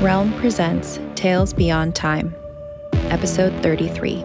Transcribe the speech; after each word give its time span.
Realm 0.00 0.32
presents 0.38 0.98
Tales 1.14 1.52
Beyond 1.52 1.94
Time, 1.94 2.34
Episode 3.10 3.52
33. 3.62 4.24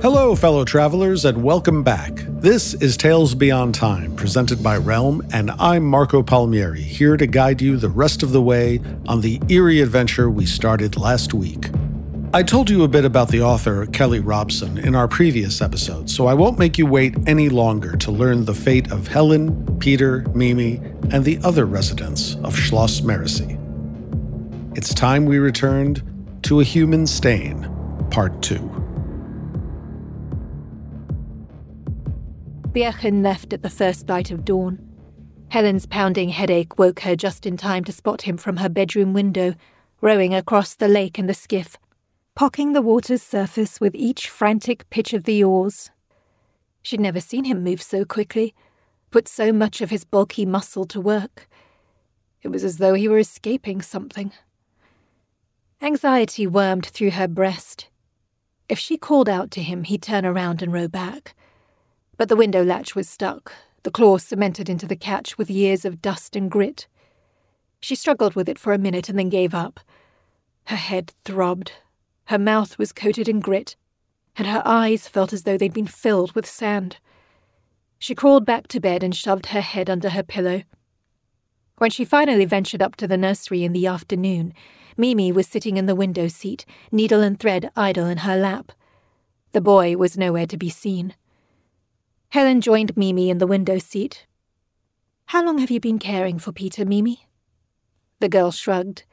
Hello, 0.00 0.34
fellow 0.34 0.64
travelers, 0.64 1.26
and 1.26 1.44
welcome 1.44 1.82
back. 1.82 2.12
This 2.26 2.72
is 2.72 2.96
Tales 2.96 3.34
Beyond 3.34 3.74
Time, 3.74 4.16
presented 4.16 4.62
by 4.62 4.78
Realm, 4.78 5.20
and 5.34 5.50
I'm 5.58 5.84
Marco 5.84 6.22
Palmieri, 6.22 6.80
here 6.80 7.18
to 7.18 7.26
guide 7.26 7.60
you 7.60 7.76
the 7.76 7.90
rest 7.90 8.22
of 8.22 8.32
the 8.32 8.40
way 8.40 8.80
on 9.06 9.20
the 9.20 9.38
eerie 9.50 9.82
adventure 9.82 10.30
we 10.30 10.46
started 10.46 10.96
last 10.96 11.34
week. 11.34 11.68
I 12.36 12.42
told 12.42 12.68
you 12.68 12.84
a 12.84 12.88
bit 12.88 13.06
about 13.06 13.30
the 13.30 13.40
author, 13.40 13.86
Kelly 13.86 14.20
Robson, 14.20 14.76
in 14.76 14.94
our 14.94 15.08
previous 15.08 15.62
episode, 15.62 16.10
so 16.10 16.26
I 16.26 16.34
won't 16.34 16.58
make 16.58 16.76
you 16.76 16.84
wait 16.84 17.14
any 17.26 17.48
longer 17.48 17.96
to 17.96 18.10
learn 18.10 18.44
the 18.44 18.52
fate 18.52 18.92
of 18.92 19.08
Helen, 19.08 19.78
Peter, 19.78 20.22
Mimi, 20.34 20.74
and 21.10 21.24
the 21.24 21.38
other 21.42 21.64
residents 21.64 22.34
of 22.44 22.54
Schloss 22.54 23.00
Meresee. 23.00 23.56
It's 24.76 24.92
time 24.92 25.24
we 25.24 25.38
returned 25.38 26.02
to 26.42 26.60
A 26.60 26.62
Human 26.62 27.06
Stain, 27.06 27.66
Part 28.10 28.42
2. 28.42 28.56
Birchen 32.72 33.24
left 33.24 33.54
at 33.54 33.62
the 33.62 33.70
first 33.70 34.10
light 34.10 34.30
of 34.30 34.44
dawn. 34.44 34.78
Helen's 35.48 35.86
pounding 35.86 36.28
headache 36.28 36.78
woke 36.78 37.00
her 37.00 37.16
just 37.16 37.46
in 37.46 37.56
time 37.56 37.82
to 37.84 37.92
spot 37.92 38.20
him 38.28 38.36
from 38.36 38.58
her 38.58 38.68
bedroom 38.68 39.14
window, 39.14 39.54
rowing 40.02 40.34
across 40.34 40.74
the 40.74 40.86
lake 40.86 41.18
in 41.18 41.28
the 41.28 41.32
skiff 41.32 41.78
pocking 42.36 42.74
the 42.74 42.82
water's 42.82 43.22
surface 43.22 43.80
with 43.80 43.94
each 43.94 44.28
frantic 44.28 44.88
pitch 44.90 45.14
of 45.14 45.24
the 45.24 45.42
oars. 45.42 45.90
She'd 46.82 47.00
never 47.00 47.18
seen 47.18 47.44
him 47.44 47.64
move 47.64 47.80
so 47.80 48.04
quickly, 48.04 48.54
put 49.10 49.26
so 49.26 49.54
much 49.54 49.80
of 49.80 49.88
his 49.88 50.04
bulky 50.04 50.44
muscle 50.44 50.84
to 50.84 51.00
work. 51.00 51.48
It 52.42 52.48
was 52.48 52.62
as 52.62 52.76
though 52.76 52.92
he 52.92 53.08
were 53.08 53.18
escaping 53.18 53.80
something. 53.80 54.32
Anxiety 55.80 56.46
wormed 56.46 56.84
through 56.84 57.12
her 57.12 57.26
breast. 57.26 57.88
If 58.68 58.78
she 58.78 58.98
called 58.98 59.30
out 59.30 59.50
to 59.52 59.62
him, 59.62 59.84
he'd 59.84 60.02
turn 60.02 60.26
around 60.26 60.60
and 60.60 60.74
row 60.74 60.88
back. 60.88 61.34
But 62.18 62.28
the 62.28 62.36
window 62.36 62.62
latch 62.62 62.94
was 62.94 63.08
stuck, 63.08 63.54
the 63.82 63.90
claw 63.90 64.18
cemented 64.18 64.68
into 64.68 64.86
the 64.86 64.94
catch 64.94 65.38
with 65.38 65.50
years 65.50 65.86
of 65.86 66.02
dust 66.02 66.36
and 66.36 66.50
grit. 66.50 66.86
She 67.80 67.94
struggled 67.94 68.34
with 68.34 68.46
it 68.46 68.58
for 68.58 68.74
a 68.74 68.78
minute 68.78 69.08
and 69.08 69.18
then 69.18 69.30
gave 69.30 69.54
up. 69.54 69.80
Her 70.64 70.76
head 70.76 71.14
throbbed, 71.24 71.72
her 72.26 72.38
mouth 72.38 72.78
was 72.78 72.92
coated 72.92 73.28
in 73.28 73.40
grit, 73.40 73.76
and 74.36 74.46
her 74.46 74.62
eyes 74.64 75.08
felt 75.08 75.32
as 75.32 75.44
though 75.44 75.56
they'd 75.56 75.72
been 75.72 75.86
filled 75.86 76.32
with 76.32 76.46
sand. 76.46 76.98
She 77.98 78.14
crawled 78.14 78.44
back 78.44 78.68
to 78.68 78.80
bed 78.80 79.02
and 79.02 79.14
shoved 79.14 79.46
her 79.46 79.60
head 79.60 79.88
under 79.88 80.10
her 80.10 80.22
pillow. 80.22 80.62
When 81.78 81.90
she 81.90 82.04
finally 82.04 82.44
ventured 82.44 82.82
up 82.82 82.96
to 82.96 83.06
the 83.06 83.16
nursery 83.16 83.62
in 83.62 83.72
the 83.72 83.86
afternoon, 83.86 84.52
Mimi 84.96 85.30
was 85.30 85.46
sitting 85.46 85.76
in 85.76 85.86
the 85.86 85.94
window 85.94 86.26
seat, 86.26 86.64
needle 86.90 87.20
and 87.20 87.38
thread 87.38 87.70
idle 87.76 88.06
in 88.06 88.18
her 88.18 88.36
lap. 88.36 88.72
The 89.52 89.60
boy 89.60 89.96
was 89.96 90.16
nowhere 90.16 90.46
to 90.46 90.56
be 90.56 90.70
seen. 90.70 91.14
Helen 92.30 92.60
joined 92.60 92.96
Mimi 92.96 93.30
in 93.30 93.38
the 93.38 93.46
window 93.46 93.78
seat. 93.78 94.26
How 95.26 95.44
long 95.44 95.58
have 95.58 95.70
you 95.70 95.80
been 95.80 95.98
caring 95.98 96.38
for 96.38 96.52
Peter, 96.52 96.84
Mimi? 96.84 97.26
The 98.20 98.28
girl 98.28 98.50
shrugged. 98.50 99.04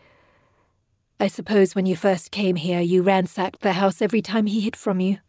I 1.23 1.28
suppose 1.28 1.73
when 1.73 1.85
you 1.85 1.95
first 1.95 2.31
came 2.31 2.57
here, 2.57 2.81
you 2.81 3.01
ransacked 3.01 3.61
the 3.61 3.72
house 3.72 4.01
every 4.01 4.22
time 4.22 4.45
he 4.45 4.59
hid 4.59 4.75
from 4.75 5.00
you. 5.00 5.19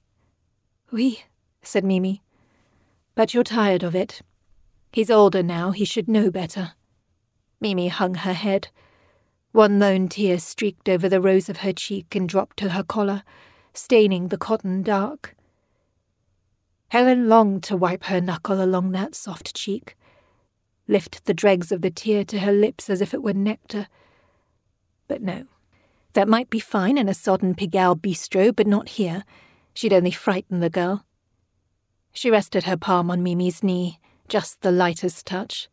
Oui, 0.91 1.23
said 1.63 1.85
Mimi. 1.85 2.21
But 3.15 3.33
you're 3.33 3.45
tired 3.45 3.85
of 3.85 3.95
it. 3.95 4.21
He's 4.93 5.09
older 5.09 5.41
now, 5.41 5.71
he 5.71 5.85
should 5.85 6.09
know 6.09 6.33
better. 6.33 6.73
Mimi 7.61 7.87
hung 7.87 8.17
her 8.17 8.33
head. 8.33 8.71
One 9.53 9.79
lone 9.79 10.09
tear 10.09 10.41
streaked 10.41 10.89
over 10.89 11.09
the 11.09 11.21
rose 11.21 11.49
of 11.49 11.59
her 11.59 11.73
cheek 11.73 12.17
and 12.17 12.29
dropped 12.29 12.57
to 12.57 12.71
her 12.71 12.83
collar, 12.83 13.23
staining 13.73 14.31
the 14.31 14.37
cotton 14.37 14.83
dark. 14.83 15.37
Helen 16.89 17.29
longed 17.29 17.63
to 17.63 17.77
wipe 17.77 18.07
her 18.07 18.21
knuckle 18.21 18.61
along 18.61 18.91
that 18.91 19.15
soft 19.15 19.55
cheek, 19.55 19.97
lift 20.89 21.25
the 21.27 21.35
dregs 21.35 21.71
of 21.71 21.83
the 21.83 21.91
tear 21.93 22.25
to 22.25 22.41
her 22.41 22.53
lips 22.53 22.91
as 22.91 23.01
if 23.01 23.15
it 23.15 23.23
were 23.23 23.33
nectar. 23.33 23.87
But 25.07 25.23
no. 25.23 25.47
That 26.15 26.29
might 26.29 26.49
be 26.49 26.61
fine 26.61 26.97
in 26.97 27.09
a 27.09 27.15
sodden 27.15 27.55
Pigalle 27.55 28.01
bistro, 28.01 28.55
but 28.55 28.67
not 28.67 28.91
here. 28.91 29.25
She'd 29.75 29.93
only 29.93 30.13
frighten 30.13 30.61
the 30.61 30.71
girl. 30.71 31.05
She 32.13 32.31
rested 32.31 32.65
her 32.65 32.77
palm 32.77 33.11
on 33.11 33.23
Mimi's 33.23 33.63
knee, 33.65 33.99
just 34.29 34.61
the 34.63 34.71
lightest 34.71 35.27
touch. 35.27 35.69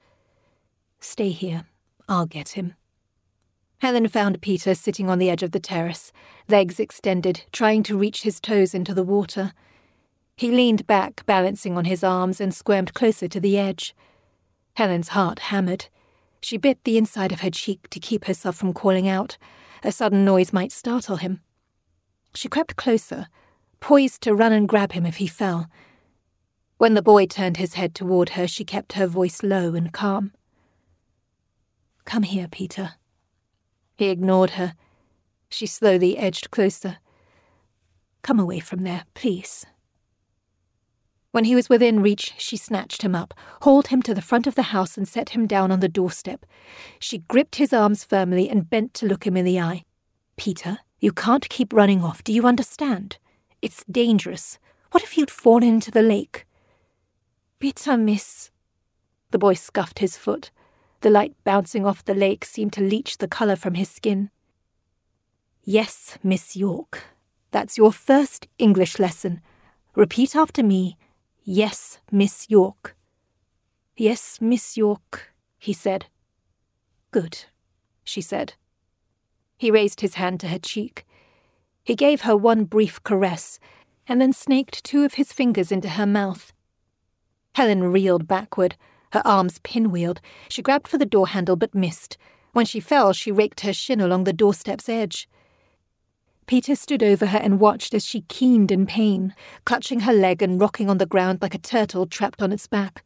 Stay 1.00 1.30
here. 1.30 1.66
I'll 2.10 2.26
get 2.26 2.50
him. 2.50 2.74
Helen 3.78 4.08
found 4.08 4.42
Peter 4.42 4.76
sitting 4.76 5.10
on 5.10 5.20
the 5.20 5.30
edge 5.30 5.44
of 5.44 5.52
the 5.52 5.60
terrace, 5.60 6.12
legs 6.50 6.80
extended, 6.80 7.44
trying 7.52 7.84
to 7.84 7.98
reach 7.98 8.24
his 8.24 8.40
toes 8.40 8.74
into 8.74 8.94
the 8.94 9.04
water. 9.04 9.54
He 10.36 10.52
leaned 10.52 10.88
back, 10.88 11.24
balancing 11.28 11.78
on 11.78 11.86
his 11.86 12.04
arms, 12.04 12.42
and 12.42 12.54
squirmed 12.54 12.96
closer 12.96 13.28
to 13.28 13.40
the 13.40 13.58
edge. 13.58 13.96
Helen's 14.74 15.10
heart 15.10 15.40
hammered. 15.40 15.86
She 16.42 16.58
bit 16.58 16.84
the 16.84 16.98
inside 16.98 17.32
of 17.32 17.42
her 17.42 17.52
cheek 17.52 17.90
to 17.92 18.00
keep 18.00 18.26
herself 18.26 18.56
from 18.56 18.74
calling 18.74 19.08
out, 19.08 19.38
a 19.84 19.92
sudden 19.92 20.24
noise 20.26 20.54
might 20.54 20.72
startle 20.72 21.18
him. 21.18 21.42
She 22.34 22.48
crept 22.48 22.76
closer, 22.76 23.28
poised 23.80 24.22
to 24.22 24.36
run 24.36 24.54
and 24.54 24.68
grab 24.68 24.94
him 24.94 25.06
if 25.06 25.18
he 25.18 25.28
fell. 25.28 25.68
When 26.78 26.94
the 26.94 27.02
boy 27.02 27.26
turned 27.26 27.58
his 27.58 27.76
head 27.76 27.94
toward 27.94 28.30
her, 28.30 28.48
she 28.48 28.64
kept 28.64 28.94
her 28.94 29.08
voice 29.08 29.44
low 29.44 29.76
and 29.76 29.92
calm. 29.92 30.32
Come 32.06 32.24
here, 32.24 32.48
Peter. 32.48 32.96
He 33.98 34.10
ignored 34.10 34.52
her. 34.52 34.74
She 35.50 35.68
slowly 35.68 36.18
edged 36.18 36.50
closer. 36.50 36.98
Come 38.24 38.40
away 38.40 38.60
from 38.60 38.84
there, 38.84 39.04
please. 39.14 39.66
When 41.32 41.46
he 41.46 41.56
was 41.56 41.70
within 41.70 42.02
reach, 42.02 42.34
she 42.38 42.58
snatched 42.58 43.04
him 43.04 43.16
up, 43.16 43.34
hauled 43.62 43.88
him 43.88 44.02
to 44.04 44.14
the 44.14 44.22
front 44.22 44.48
of 44.48 44.56
the 44.56 44.74
house, 44.74 44.98
and 44.98 45.08
set 45.08 45.30
him 45.30 45.48
down 45.48 45.72
on 45.72 45.80
the 45.80 45.88
doorstep. 45.88 46.46
She 47.00 47.20
gripped 47.20 47.56
his 47.56 47.72
arms 47.72 48.04
firmly 48.04 48.50
and 48.50 48.70
bent 48.70 48.94
to 48.96 49.06
look 49.06 49.26
him 49.26 49.38
in 49.38 49.46
the 49.46 49.60
eye. 49.60 49.84
Peter, 50.36 50.80
you 51.00 51.12
can't 51.14 51.48
keep 51.50 51.72
running 51.72 52.04
off, 52.04 52.24
do 52.24 52.34
you 52.34 52.46
understand? 52.46 53.18
It's 53.62 53.86
dangerous. 53.90 54.60
What 54.92 55.04
if 55.04 55.18
you'd 55.18 55.32
fallen 55.32 55.64
into 55.70 55.92
the 55.92 56.02
lake? 56.02 56.46
Bitte, 57.60 57.98
miss. 57.98 58.52
The 59.32 59.40
boy 59.40 59.54
scuffed 59.54 60.00
his 60.00 60.18
foot. 60.18 60.52
The 61.00 61.10
light 61.10 61.34
bouncing 61.44 61.86
off 61.86 62.04
the 62.04 62.14
lake 62.14 62.44
seemed 62.44 62.74
to 62.74 62.82
leach 62.82 63.20
the 63.20 63.28
colour 63.28 63.56
from 63.56 63.76
his 63.76 63.90
skin. 63.90 64.30
Yes, 65.64 66.18
Miss 66.24 66.56
York. 66.56 67.04
That's 67.52 67.78
your 67.78 67.92
first 67.92 68.48
English 68.58 69.00
lesson. 69.00 69.42
Repeat 69.96 70.36
after 70.36 70.64
me. 70.64 70.98
Yes, 71.44 72.00
Miss 72.12 72.50
York. 72.50 72.96
Yes, 73.98 74.38
Miss 74.40 74.78
York, 74.78 75.34
he 75.58 75.74
said. 75.74 76.06
Good, 77.10 77.46
she 78.04 78.22
said. 78.22 78.54
He 79.58 79.72
raised 79.72 80.02
his 80.02 80.16
hand 80.16 80.40
to 80.42 80.48
her 80.50 80.60
cheek. 80.60 81.06
He 81.84 81.96
gave 81.96 82.22
her 82.22 82.38
one 82.38 82.66
brief 82.66 83.02
caress, 83.04 83.60
and 84.08 84.22
then 84.22 84.34
snaked 84.34 84.84
two 84.84 85.04
of 85.04 85.16
his 85.16 85.34
fingers 85.34 85.72
into 85.72 85.90
her 85.90 86.06
mouth. 86.06 86.54
Helen 87.56 87.84
reeled 87.84 88.28
backward, 88.28 88.76
her 89.14 89.22
arms 89.26 89.60
pinwheeled. 89.60 90.20
She 90.48 90.62
grabbed 90.62 90.88
for 90.88 90.98
the 90.98 91.06
door 91.06 91.28
handle 91.30 91.56
but 91.56 91.74
missed. 91.74 92.18
When 92.54 92.66
she 92.66 92.80
fell, 92.80 93.14
she 93.14 93.32
raked 93.32 93.62
her 93.62 93.74
shin 93.74 94.00
along 94.00 94.26
the 94.26 94.34
doorstep's 94.34 94.90
edge. 94.90 95.28
Peter 96.48 96.76
stood 96.76 97.02
over 97.02 97.28
her 97.28 97.38
and 97.38 97.60
watched 97.60 97.94
as 97.94 98.06
she 98.06 98.22
keened 98.22 98.72
in 98.72 98.86
pain, 98.86 99.34
clutching 99.66 100.02
her 100.02 100.14
leg 100.14 100.42
and 100.42 100.60
rocking 100.60 100.90
on 100.90 100.98
the 100.98 101.06
ground 101.06 101.40
like 101.42 101.56
a 101.56 101.60
turtle 101.60 102.06
trapped 102.06 102.42
on 102.42 102.52
its 102.52 102.68
back. 102.68 103.04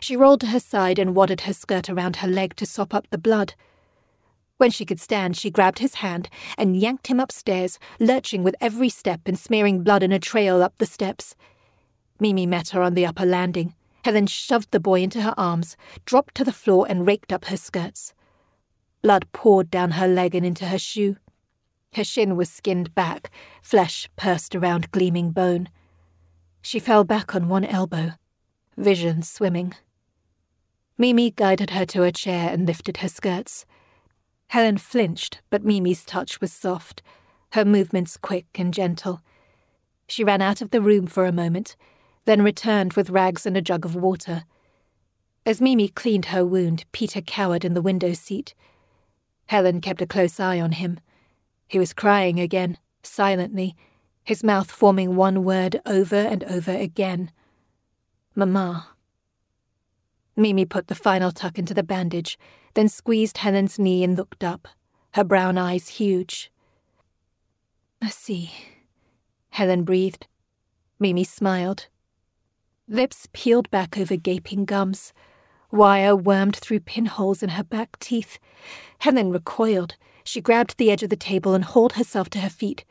She 0.00 0.16
rolled 0.16 0.40
to 0.40 0.48
her 0.48 0.60
side 0.60 0.98
and 0.98 1.14
wadded 1.14 1.42
her 1.42 1.54
skirt 1.54 1.88
around 1.88 2.16
her 2.16 2.28
leg 2.28 2.56
to 2.56 2.66
sop 2.66 2.92
up 2.92 3.08
the 3.10 3.18
blood. 3.18 3.54
When 4.58 4.70
she 4.70 4.84
could 4.84 5.00
stand, 5.00 5.36
she 5.36 5.50
grabbed 5.50 5.78
his 5.78 5.94
hand 5.94 6.28
and 6.58 6.76
yanked 6.76 7.06
him 7.06 7.18
upstairs, 7.18 7.78
lurching 7.98 8.42
with 8.42 8.54
every 8.60 8.88
step 8.88 9.22
and 9.26 9.38
smearing 9.38 9.82
blood 9.82 10.02
in 10.02 10.12
a 10.12 10.18
trail 10.18 10.62
up 10.62 10.76
the 10.78 10.86
steps. 10.86 11.34
Mimi 12.20 12.46
met 12.46 12.68
her 12.68 12.82
on 12.82 12.94
the 12.94 13.06
upper 13.06 13.26
landing. 13.26 13.74
Helen 14.04 14.26
shoved 14.26 14.70
the 14.70 14.78
boy 14.78 15.02
into 15.02 15.22
her 15.22 15.34
arms, 15.38 15.76
dropped 16.04 16.34
to 16.34 16.44
the 16.44 16.52
floor, 16.52 16.86
and 16.88 17.06
raked 17.06 17.32
up 17.32 17.46
her 17.46 17.56
skirts. 17.56 18.12
Blood 19.02 19.26
poured 19.32 19.70
down 19.70 19.92
her 19.92 20.06
leg 20.06 20.34
and 20.34 20.44
into 20.44 20.66
her 20.66 20.78
shoe. 20.78 21.16
Her 21.94 22.04
shin 22.04 22.36
was 22.36 22.50
skinned 22.50 22.94
back, 22.94 23.30
flesh 23.62 24.08
pursed 24.16 24.54
around 24.56 24.90
gleaming 24.90 25.30
bone. 25.30 25.68
She 26.60 26.78
fell 26.78 27.04
back 27.04 27.34
on 27.34 27.48
one 27.48 27.64
elbow, 27.64 28.12
vision 28.76 29.22
swimming. 29.22 29.74
Mimi 30.98 31.30
guided 31.30 31.70
her 31.70 31.84
to 31.86 32.02
a 32.02 32.10
chair 32.12 32.50
and 32.50 32.66
lifted 32.66 32.98
her 32.98 33.08
skirts. 33.08 33.64
Helen 34.48 34.78
flinched, 34.78 35.40
but 35.50 35.64
Mimi's 35.64 36.04
touch 36.04 36.40
was 36.40 36.52
soft, 36.52 37.02
her 37.52 37.64
movements 37.64 38.16
quick 38.16 38.46
and 38.56 38.74
gentle. 38.74 39.20
She 40.08 40.24
ran 40.24 40.42
out 40.42 40.60
of 40.60 40.70
the 40.70 40.82
room 40.82 41.06
for 41.06 41.26
a 41.26 41.32
moment, 41.32 41.76
then 42.24 42.42
returned 42.42 42.94
with 42.94 43.10
rags 43.10 43.46
and 43.46 43.56
a 43.56 43.62
jug 43.62 43.84
of 43.84 43.94
water. 43.94 44.44
As 45.46 45.60
Mimi 45.60 45.88
cleaned 45.88 46.26
her 46.26 46.44
wound, 46.44 46.84
Peter 46.90 47.20
cowered 47.20 47.64
in 47.64 47.74
the 47.74 47.82
window 47.82 48.14
seat. 48.14 48.54
Helen 49.46 49.80
kept 49.80 50.02
a 50.02 50.06
close 50.06 50.40
eye 50.40 50.60
on 50.60 50.72
him. 50.72 50.98
He 51.66 51.78
was 51.78 51.92
crying 51.92 52.38
again, 52.40 52.78
silently, 53.02 53.76
his 54.22 54.44
mouth 54.44 54.70
forming 54.70 55.16
one 55.16 55.44
word 55.44 55.80
over 55.86 56.16
and 56.16 56.44
over 56.44 56.72
again 56.72 57.30
Mamma. 58.36 58.88
Mimi 60.36 60.64
put 60.64 60.88
the 60.88 60.96
final 60.96 61.30
tuck 61.30 61.56
into 61.56 61.72
the 61.72 61.84
bandage, 61.84 62.36
then 62.74 62.88
squeezed 62.88 63.38
Helen's 63.38 63.78
knee 63.78 64.02
and 64.02 64.16
looked 64.16 64.42
up, 64.42 64.66
her 65.12 65.22
brown 65.22 65.56
eyes 65.56 65.88
huge. 65.88 66.50
Merci, 68.02 68.50
Helen 69.50 69.84
breathed. 69.84 70.26
Mimi 70.98 71.22
smiled. 71.22 71.86
Lips 72.88 73.28
peeled 73.32 73.70
back 73.70 73.96
over 73.96 74.16
gaping 74.16 74.64
gums. 74.64 75.12
Wire 75.70 76.16
wormed 76.16 76.56
through 76.56 76.80
pinholes 76.80 77.42
in 77.42 77.50
her 77.50 77.64
back 77.64 77.98
teeth. 78.00 78.38
Helen 78.98 79.30
recoiled. 79.30 79.94
She 80.24 80.40
grabbed 80.40 80.78
the 80.78 80.90
edge 80.90 81.02
of 81.02 81.10
the 81.10 81.16
table 81.16 81.54
and 81.54 81.64
hauled 81.64 81.94
herself 81.94 82.30
to 82.30 82.40
her 82.40 82.48
feet. 82.48 82.84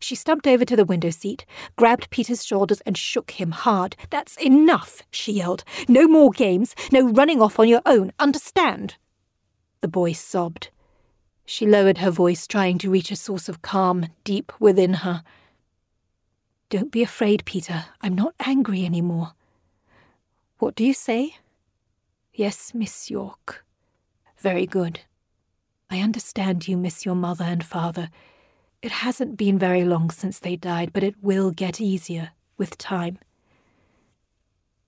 She 0.00 0.14
stumped 0.14 0.46
over 0.46 0.64
to 0.64 0.76
the 0.76 0.84
window 0.84 1.10
seat, 1.10 1.44
grabbed 1.76 2.10
Peter's 2.10 2.44
shoulders, 2.44 2.80
and 2.82 2.96
shook 2.96 3.32
him 3.32 3.50
hard. 3.50 3.96
That's 4.10 4.36
enough, 4.36 5.02
she 5.10 5.32
yelled. 5.32 5.64
No 5.88 6.06
more 6.06 6.30
games, 6.30 6.74
no 6.92 7.08
running 7.08 7.42
off 7.42 7.58
on 7.58 7.68
your 7.68 7.82
own, 7.84 8.12
understand? 8.18 8.96
The 9.80 9.88
boy 9.88 10.12
sobbed. 10.12 10.70
She 11.44 11.66
lowered 11.66 11.98
her 11.98 12.10
voice, 12.10 12.46
trying 12.46 12.78
to 12.78 12.90
reach 12.90 13.10
a 13.10 13.16
source 13.16 13.48
of 13.48 13.62
calm 13.62 14.06
deep 14.24 14.52
within 14.60 14.94
her. 14.94 15.24
Don't 16.70 16.92
be 16.92 17.02
afraid, 17.02 17.44
Peter. 17.44 17.86
I'm 18.00 18.14
not 18.14 18.34
angry 18.40 18.84
any 18.84 19.00
more. 19.00 19.32
What 20.58 20.74
do 20.74 20.84
you 20.84 20.92
say? 20.92 21.36
Yes, 22.34 22.72
Miss 22.74 23.10
York. 23.10 23.64
Very 24.38 24.66
good. 24.66 25.00
I 25.90 26.00
understand 26.00 26.68
you 26.68 26.76
miss 26.76 27.06
your 27.06 27.14
mother 27.14 27.44
and 27.44 27.64
father. 27.64 28.10
It 28.82 28.92
hasn't 28.92 29.36
been 29.36 29.58
very 29.58 29.84
long 29.84 30.10
since 30.10 30.38
they 30.38 30.54
died, 30.54 30.92
but 30.92 31.02
it 31.02 31.14
will 31.22 31.50
get 31.50 31.80
easier 31.80 32.30
with 32.58 32.76
time. 32.78 33.18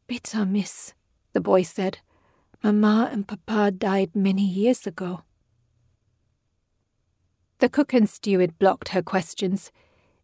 Bitte, 0.06 0.46
miss, 0.46 0.92
the 1.32 1.40
boy 1.40 1.62
said. 1.62 1.98
Mamma 2.62 3.08
and 3.10 3.26
Papa 3.26 3.70
died 3.70 4.14
many 4.14 4.44
years 4.44 4.86
ago. 4.86 5.22
The 7.60 7.68
cook 7.68 7.94
and 7.94 8.08
steward 8.08 8.58
blocked 8.58 8.88
her 8.88 9.02
questions. 9.02 9.72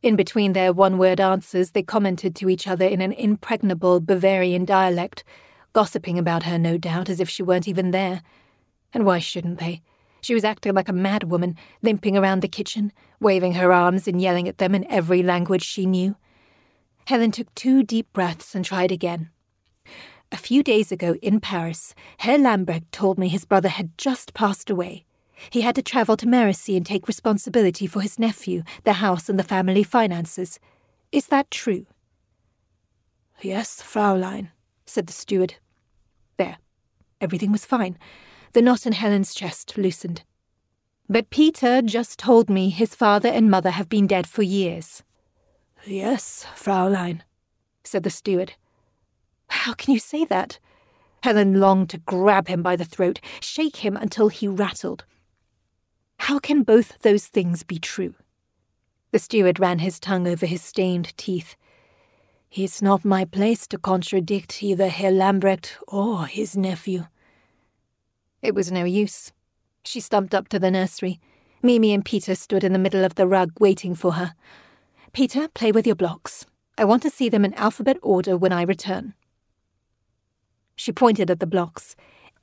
In 0.03 0.17
between 0.17 0.53
their 0.53 0.73
one 0.73 0.99
word 0.99 1.21
answers, 1.21 1.71
they 1.71 1.83
commented 1.83 2.37
to 2.37 2.49
each 2.49 2.69
other 2.69 2.87
in 2.87 3.01
an 3.01 3.13
impregnable 3.13 4.01
Bavarian 4.01 4.65
dialect, 4.67 5.25
gossiping 5.73 6.19
about 6.19 6.43
her, 6.43 6.59
no 6.59 6.77
doubt, 6.77 7.09
as 7.09 7.21
if 7.21 7.29
she 7.29 7.43
weren't 7.43 7.69
even 7.69 7.91
there. 7.91 8.23
And 8.93 9.07
why 9.07 9.19
shouldn't 9.19 9.59
they? 9.59 9.83
She 10.27 10.35
was 10.35 10.43
acting 10.43 10.75
like 10.75 10.89
a 10.89 10.93
madwoman, 10.93 11.55
limping 11.83 12.17
around 12.17 12.43
the 12.43 12.49
kitchen, 12.49 12.93
waving 13.21 13.53
her 13.53 13.73
arms 13.73 14.09
and 14.09 14.21
yelling 14.21 14.49
at 14.49 14.59
them 14.59 14.75
in 14.75 14.85
every 14.91 15.23
language 15.23 15.63
she 15.63 15.87
knew. 15.87 16.17
Helen 17.07 17.31
took 17.31 17.55
two 17.55 17.85
deep 17.85 18.13
breaths 18.13 18.53
and 18.53 18.65
tried 18.65 18.91
again. 18.91 19.31
A 20.33 20.37
few 20.37 20.65
days 20.65 20.91
ago 20.91 21.15
in 21.23 21.39
Paris, 21.39 21.95
Herr 22.19 22.39
Lambrecht 22.39 22.91
told 22.91 23.19
me 23.19 23.29
his 23.29 23.45
brother 23.45 23.69
had 23.69 23.97
just 23.97 24.35
passed 24.35 24.69
away. 24.69 25.05
He 25.51 25.61
had 25.61 25.77
to 25.77 25.83
travel 25.83 26.17
to 26.17 26.27
Meresee 26.27 26.77
and 26.77 26.85
take 26.85 27.07
responsibility 27.07 27.87
for 27.87 28.01
his 28.01 28.19
nephew, 28.19 28.65
the 28.83 28.95
house, 28.95 29.29
and 29.29 29.39
the 29.39 29.45
family 29.45 29.85
finances. 29.85 30.59
Is 31.13 31.29
that 31.29 31.53
true? 31.53 31.87
Yes, 33.41 33.81
Fraulein, 33.81 34.49
said 34.87 35.07
the 35.07 35.13
steward. 35.13 35.55
There. 36.37 36.57
Everything 37.21 37.53
was 37.53 37.65
fine. 37.65 37.97
The 38.57 38.63
knot 38.63 38.87
in 38.87 38.95
Helen's 38.95 39.35
chest 39.35 39.77
loosened. 39.77 40.23
But 41.11 41.29
Peter 41.29 41.83
just 41.83 42.19
told 42.19 42.49
me 42.49 42.71
his 42.71 42.95
father 42.95 43.29
and 43.29 43.51
mother 43.51 43.69
have 43.69 43.91
been 43.91 44.07
dead 44.07 44.27
for 44.27 44.43
years. 44.43 45.03
Yes, 45.85 46.47
Fraulein, 46.55 47.21
said 47.85 48.03
the 48.03 48.09
steward. 48.09 48.55
How 49.49 49.75
can 49.75 49.93
you 49.93 50.01
say 50.01 50.25
that? 50.25 50.59
Helen 51.23 51.61
longed 51.61 51.91
to 51.91 51.99
grab 51.99 52.49
him 52.49 52.63
by 52.63 52.77
the 52.77 52.87
throat, 52.87 53.21
shake 53.41 53.77
him 53.85 53.95
until 53.95 54.29
he 54.29 54.49
rattled. 54.49 55.05
How 56.21 56.39
can 56.39 56.63
both 56.63 56.99
those 57.01 57.27
things 57.27 57.63
be 57.63 57.79
true? 57.79 58.15
The 59.11 59.19
steward 59.19 59.61
ran 59.61 59.81
his 59.81 60.01
tongue 60.01 60.27
over 60.27 60.47
his 60.47 60.63
stained 60.63 61.15
teeth. 61.19 61.57
It's 62.51 62.81
not 62.81 63.05
my 63.05 63.27
place 63.27 63.67
to 63.67 63.77
contradict 63.77 64.63
either 64.63 64.89
Herr 64.89 65.13
Lambrecht 65.13 65.77
or 65.87 66.25
his 66.25 66.57
nephew. 66.57 67.05
It 68.43 68.55
was 68.55 68.71
no 68.71 68.85
use. 68.85 69.33
She 69.85 70.01
stumped 70.01 70.35
up 70.35 70.49
to 70.49 70.59
the 70.59 70.71
nursery. 70.71 71.21
Mimi 71.63 71.93
and 71.93 72.05
Peter 72.05 72.35
stood 72.35 72.65
in 72.65 72.73
the 72.73 72.79
middle 72.79 73.05
of 73.05 73.15
the 73.15 73.27
rug 73.27 73.53
waiting 73.59 73.95
for 73.95 74.13
her. 74.13 74.35
Peter, 75.13 75.49
play 75.49 75.73
with 75.73 75.87
your 75.87 75.97
blocks. 75.97 76.47
I 76.79 76.85
want 76.85 77.03
to 77.03 77.11
see 77.11 77.29
them 77.29 77.45
in 77.45 77.55
alphabet 77.55 77.97
order 78.03 78.37
when 78.37 78.53
I 78.53 78.63
return. 78.63 79.15
She 80.77 80.93
pointed 80.93 81.31
at 81.31 81.41
the 81.41 81.47
blocks. 81.47 81.97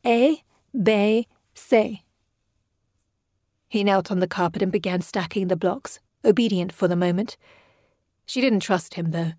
A, 0.06 0.44
B, 0.82 1.28
C. 1.54 2.04
He 3.70 3.84
knelt 3.84 4.12
on 4.12 4.20
the 4.20 4.28
carpet 4.28 4.62
and 4.62 4.72
began 4.72 5.02
stacking 5.02 5.48
the 5.48 5.56
blocks, 5.56 6.00
obedient 6.26 6.72
for 6.72 6.88
the 6.88 6.96
moment. 6.96 7.38
She 8.26 8.42
didn't 8.42 8.62
trust 8.62 8.96
him, 8.96 9.12
though. 9.12 9.34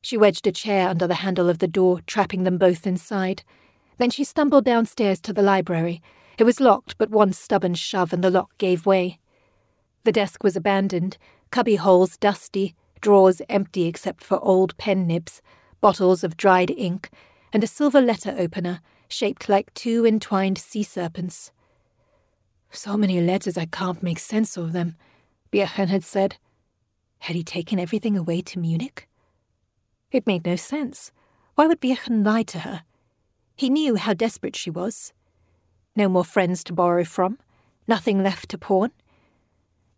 She 0.00 0.16
wedged 0.16 0.46
a 0.46 0.52
chair 0.52 0.88
under 0.88 1.06
the 1.06 1.16
handle 1.16 1.48
of 1.48 1.58
the 1.58 1.68
door, 1.68 2.00
trapping 2.06 2.42
them 2.42 2.58
both 2.58 2.86
inside. 2.86 3.42
Then 3.98 4.10
she 4.10 4.24
stumbled 4.24 4.64
downstairs 4.64 5.20
to 5.22 5.32
the 5.32 5.42
library. 5.42 6.02
It 6.38 6.44
was 6.44 6.60
locked, 6.60 6.98
but 6.98 7.10
one 7.10 7.32
stubborn 7.32 7.74
shove 7.74 8.12
and 8.12 8.22
the 8.22 8.30
lock 8.30 8.56
gave 8.58 8.86
way. 8.86 9.18
The 10.04 10.12
desk 10.12 10.42
was 10.42 10.56
abandoned, 10.56 11.16
cubby 11.50 11.76
holes 11.76 12.16
dusty, 12.16 12.74
drawers 13.00 13.40
empty 13.48 13.86
except 13.86 14.24
for 14.24 14.38
old 14.40 14.76
pen 14.76 15.06
nibs, 15.06 15.40
bottles 15.80 16.24
of 16.24 16.36
dried 16.36 16.70
ink, 16.70 17.10
and 17.52 17.62
a 17.62 17.68
silver 17.68 18.00
letter 18.00 18.34
opener 18.36 18.80
shaped 19.08 19.48
like 19.48 19.72
two 19.74 20.04
entwined 20.04 20.58
sea 20.58 20.82
serpents. 20.82 21.52
So 22.70 22.96
many 22.96 23.20
letters 23.20 23.56
I 23.56 23.66
can't 23.66 24.02
make 24.02 24.18
sense 24.18 24.56
of 24.56 24.72
them, 24.72 24.96
Birchen 25.52 25.88
had 25.88 26.02
said. 26.02 26.36
Had 27.20 27.36
he 27.36 27.44
taken 27.44 27.78
everything 27.78 28.16
away 28.16 28.42
to 28.42 28.58
Munich? 28.58 29.08
It 30.10 30.26
made 30.26 30.44
no 30.44 30.56
sense. 30.56 31.12
Why 31.54 31.66
would 31.66 31.80
Birchen 31.80 32.24
lie 32.26 32.42
to 32.42 32.60
her? 32.60 32.82
He 33.56 33.70
knew 33.70 33.96
how 33.96 34.14
desperate 34.14 34.56
she 34.56 34.70
was. 34.70 35.12
No 35.94 36.08
more 36.08 36.24
friends 36.24 36.64
to 36.64 36.72
borrow 36.72 37.04
from. 37.04 37.38
Nothing 37.86 38.22
left 38.22 38.48
to 38.50 38.58
pawn. 38.58 38.90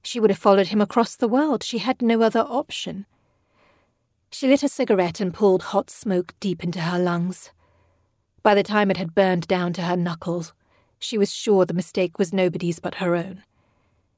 She 0.02 0.20
would 0.20 0.30
have 0.30 0.38
followed 0.38 0.68
him 0.68 0.80
across 0.80 1.16
the 1.16 1.28
world. 1.28 1.62
She 1.62 1.78
had 1.78 2.02
no 2.02 2.22
other 2.22 2.40
option. 2.40 3.06
She 4.30 4.46
lit 4.46 4.62
a 4.62 4.68
cigarette 4.68 5.20
and 5.20 5.32
pulled 5.32 5.62
hot 5.64 5.88
smoke 5.88 6.34
deep 6.40 6.62
into 6.62 6.80
her 6.80 6.98
lungs. 6.98 7.50
By 8.42 8.54
the 8.54 8.62
time 8.62 8.90
it 8.90 8.96
had 8.98 9.14
burned 9.14 9.48
down 9.48 9.72
to 9.74 9.82
her 9.82 9.96
knuckles, 9.96 10.52
she 10.98 11.18
was 11.18 11.32
sure 11.32 11.64
the 11.64 11.74
mistake 11.74 12.18
was 12.18 12.32
nobody's 12.32 12.78
but 12.78 12.96
her 12.96 13.16
own. 13.16 13.42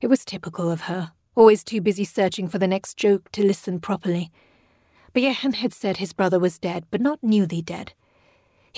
It 0.01 0.09
was 0.09 0.25
typical 0.25 0.71
of 0.71 0.83
her, 0.83 1.13
always 1.35 1.65
too 1.65 1.81
busy 1.81 2.05
searching 2.05 2.49
for 2.49 2.59
the 2.59 2.67
next 2.67 2.97
joke 2.97 3.31
to 3.33 3.47
listen 3.47 3.81
properly. 3.81 4.31
Behan 5.13 5.55
had 5.55 5.73
said 5.73 5.97
his 5.97 6.13
brother 6.13 6.39
was 6.39 6.59
dead, 6.59 6.85
but 6.91 7.01
not 7.01 7.23
newly 7.23 7.63
dead. 7.63 7.93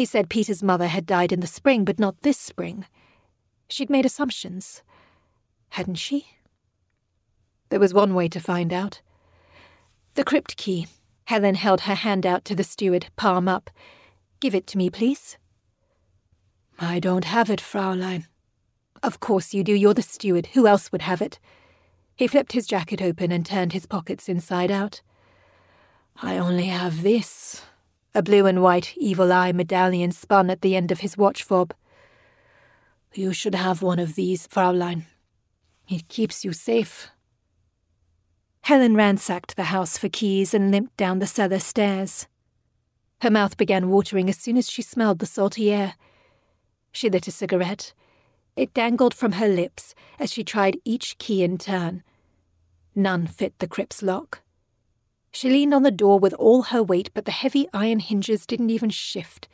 He 0.00 0.07
said 0.07 0.30
Peter's 0.30 0.62
mother 0.62 0.87
had 0.87 1.04
died 1.04 1.30
in 1.30 1.40
the 1.40 1.47
spring, 1.47 1.85
but 1.85 1.99
not 1.99 2.23
this 2.23 2.38
spring. 2.38 2.87
She'd 3.69 3.90
made 3.90 4.07
assumptions. 4.07 4.83
Hadn't 5.69 5.97
she? 5.97 6.38
There 7.69 7.78
was 7.78 7.92
one 7.92 8.14
way 8.14 8.26
to 8.28 8.40
find 8.40 8.73
out. 8.73 9.02
The 10.14 10.25
crypt 10.25 10.57
key. 10.57 10.87
Helen 11.25 11.54
held 11.54 11.83
her 11.83 11.95
hand 11.95 12.25
out 12.25 12.47
to 12.47 12.54
the 12.54 12.64
steward, 12.64 13.09
palm 13.16 13.47
up. 13.47 13.69
Give 14.40 14.54
it 14.54 14.66
to 14.69 14.78
me, 14.78 14.88
please. 14.88 15.37
I 16.78 16.99
don't 16.99 17.26
have 17.26 17.50
it, 17.50 17.61
Fraulein. 17.61 18.25
Of 19.02 19.21
course 19.21 19.52
you 19.52 19.62
do. 19.62 19.75
You're 19.75 19.92
the 19.92 20.00
steward. 20.00 20.47
Who 20.54 20.66
else 20.66 20.90
would 20.92 21.02
have 21.02 21.21
it? 21.21 21.38
He 22.16 22.26
flipped 22.26 22.52
his 22.52 22.66
jacket 22.66 23.02
open 23.02 23.30
and 23.30 23.45
turned 23.45 23.75
his 23.75 23.85
pockets 23.85 24.30
inside 24.30 24.71
out. 24.71 25.02
I 26.23 26.38
only 26.38 26.69
have 26.69 27.02
this. 27.02 27.61
A 28.14 28.22
blue 28.22 28.46
and 28.46 28.62
white 28.62 28.94
evil 28.96 29.32
eye 29.32 29.52
medallion 29.52 30.10
spun 30.10 30.50
at 30.50 30.62
the 30.62 30.74
end 30.74 30.90
of 30.90 31.00
his 31.00 31.16
watch 31.16 31.44
fob. 31.44 31.72
You 33.14 33.32
should 33.32 33.54
have 33.54 33.82
one 33.82 33.98
of 33.98 34.14
these, 34.14 34.46
Fraulein. 34.46 35.06
It 35.88 36.08
keeps 36.08 36.44
you 36.44 36.52
safe. 36.52 37.08
Helen 38.62 38.94
ransacked 38.94 39.56
the 39.56 39.64
house 39.64 39.96
for 39.96 40.08
keys 40.08 40.54
and 40.54 40.70
limped 40.70 40.96
down 40.96 41.18
the 41.18 41.26
cellar 41.26 41.58
stairs. 41.58 42.26
Her 43.22 43.30
mouth 43.30 43.56
began 43.56 43.90
watering 43.90 44.28
as 44.28 44.38
soon 44.38 44.56
as 44.56 44.70
she 44.70 44.82
smelled 44.82 45.18
the 45.18 45.26
salty 45.26 45.72
air. 45.72 45.94
She 46.92 47.10
lit 47.10 47.28
a 47.28 47.32
cigarette. 47.32 47.92
It 48.56 48.74
dangled 48.74 49.14
from 49.14 49.32
her 49.32 49.48
lips 49.48 49.94
as 50.18 50.32
she 50.32 50.44
tried 50.44 50.78
each 50.84 51.18
key 51.18 51.42
in 51.42 51.58
turn. 51.58 52.02
None 52.94 53.26
fit 53.26 53.58
the 53.58 53.68
crypt's 53.68 54.02
lock. 54.02 54.42
She 55.32 55.49
leaned 55.49 55.72
on 55.72 55.82
the 55.82 55.90
door 55.90 56.18
with 56.18 56.34
all 56.34 56.62
her 56.62 56.82
weight, 56.82 57.10
but 57.14 57.25
the 57.25 57.30
heavy 57.30 57.66
iron 57.72 58.00
hinges 58.00 58.46
didn't 58.46 58.70
even 58.70 58.90
shift. 58.90 59.49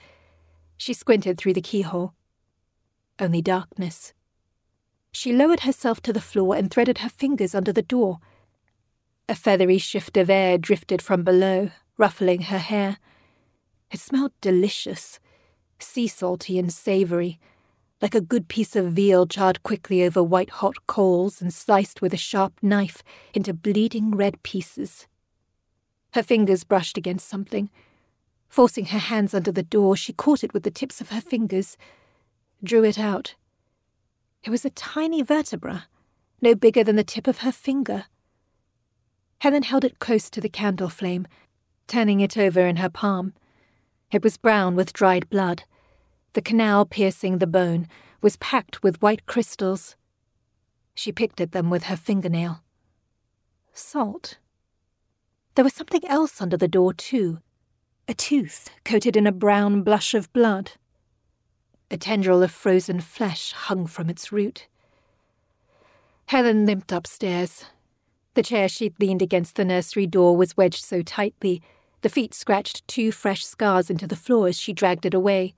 She 0.76 0.92
squinted 0.92 1.38
through 1.38 1.54
the 1.54 1.61
keyhole. 1.61 2.14
Only 3.18 3.42
darkness. 3.42 4.12
She 5.12 5.33
lowered 5.33 5.61
herself 5.61 6.00
to 6.02 6.12
the 6.12 6.21
floor 6.21 6.54
and 6.54 6.71
threaded 6.71 6.99
her 6.99 7.09
fingers 7.09 7.54
under 7.54 7.73
the 7.73 7.83
door. 7.83 8.18
A 9.28 9.35
feathery 9.35 9.78
shift 9.78 10.16
of 10.16 10.30
air 10.30 10.59
drifted 10.59 11.00
from 11.02 11.25
below, 11.25 11.71
ruffling 11.97 12.42
her 12.42 12.59
hair. 12.59 12.99
It 13.90 14.00
smelled 14.00 14.33
delicious, 14.40 15.18
sea 15.78 16.06
salty 16.06 16.59
and 16.59 16.73
savoury, 16.73 17.38
like 18.02 18.14
a 18.14 18.21
good 18.21 18.49
piece 18.49 18.76
of 18.76 18.92
veal 18.92 19.26
charred 19.26 19.62
quickly 19.62 20.04
over 20.04 20.23
white 20.23 20.50
hot 20.50 20.87
coals 20.87 21.40
and 21.40 21.52
sliced 21.52 22.02
with 22.02 22.12
a 22.12 22.18
sharp 22.18 22.52
knife 22.62 23.02
into 23.33 23.54
bleeding 23.54 24.11
red 24.11 24.42
pieces. 24.42 25.06
Her 26.16 26.23
fingers 26.23 26.64
brushed 26.64 26.96
against 26.96 27.28
something. 27.28 27.68
Forcing 28.49 28.87
her 28.87 28.99
hands 28.99 29.35
under 29.35 29.52
the 29.52 29.62
door, 29.62 29.99
she 29.99 30.14
caught 30.14 30.42
it 30.42 30.54
with 30.54 30.62
the 30.62 30.70
tips 30.70 31.02
of 31.02 31.11
her 31.11 31.20
fingers, 31.20 31.76
drew 32.64 32.82
it 32.85 32.99
out. 32.99 33.35
It 34.42 34.49
was 34.49 34.64
a 34.64 34.70
tiny 34.70 35.20
vertebra, 35.20 35.88
no 36.40 36.54
bigger 36.54 36.82
than 36.82 36.96
the 36.96 37.04
tip 37.04 37.26
of 37.26 37.40
her 37.40 37.52
finger. 37.52 38.06
Helen 39.40 39.62
held 39.62 39.85
it 39.85 39.99
close 39.99 40.30
to 40.30 40.40
the 40.40 40.49
candle 40.49 40.88
flame, 40.88 41.26
turning 41.87 42.20
it 42.20 42.38
over 42.38 42.61
in 42.66 42.76
her 42.76 42.88
palm. 42.88 43.35
It 44.11 44.25
was 44.25 44.38
brown 44.38 44.75
with 44.75 44.94
dried 44.94 45.28
blood. 45.28 45.64
The 46.32 46.40
canal 46.40 46.87
piercing 46.87 47.40
the 47.40 47.46
bone 47.46 47.88
was 48.23 48.38
packed 48.38 48.82
with 48.82 49.02
white 49.02 49.26
crystals. 49.26 49.96
She 50.94 51.12
picked 51.12 51.42
at 51.42 51.52
them 51.52 51.68
with 51.68 51.82
her 51.82 51.96
fingernail. 51.96 52.62
Salt. 53.75 54.38
There 55.56 55.64
was 55.64 55.75
something 55.75 56.06
else 56.06 56.40
under 56.40 56.56
the 56.56 56.68
door, 56.68 56.94
too 56.94 57.40
a 58.08 58.14
tooth 58.14 58.70
coated 58.84 59.16
in 59.16 59.26
a 59.26 59.32
brown 59.32 59.82
blush 59.82 60.14
of 60.14 60.32
blood. 60.32 60.72
A 61.90 61.96
tendril 61.96 62.42
of 62.42 62.52
frozen 62.52 63.00
flesh 63.00 63.52
hung 63.52 63.86
from 63.86 64.08
its 64.08 64.30
root. 64.30 64.68
Helen 66.26 66.66
limped 66.66 66.92
upstairs, 66.92 67.64
the 68.34 68.42
chair 68.42 68.68
she'd 68.68 69.00
leaned 69.00 69.22
against 69.22 69.56
the 69.56 69.64
nursery 69.64 70.06
door 70.06 70.36
was 70.36 70.56
wedged 70.56 70.84
so 70.84 71.00
tightly, 71.00 71.62
the 72.02 72.08
feet 72.08 72.34
scratched 72.34 72.86
two 72.86 73.10
fresh 73.10 73.46
scars 73.46 73.88
into 73.88 74.06
the 74.06 74.14
floor 74.14 74.46
as 74.46 74.60
she 74.60 74.72
dragged 74.72 75.06
it 75.06 75.14
away. 75.14 75.54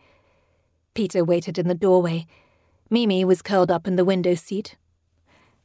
Peter 0.94 1.24
waited 1.24 1.58
in 1.58 1.66
the 1.66 1.74
doorway. 1.74 2.26
Mimi 2.88 3.24
was 3.24 3.42
curled 3.42 3.70
up 3.70 3.88
in 3.88 3.96
the 3.96 4.04
window 4.04 4.34
seat. 4.34 4.76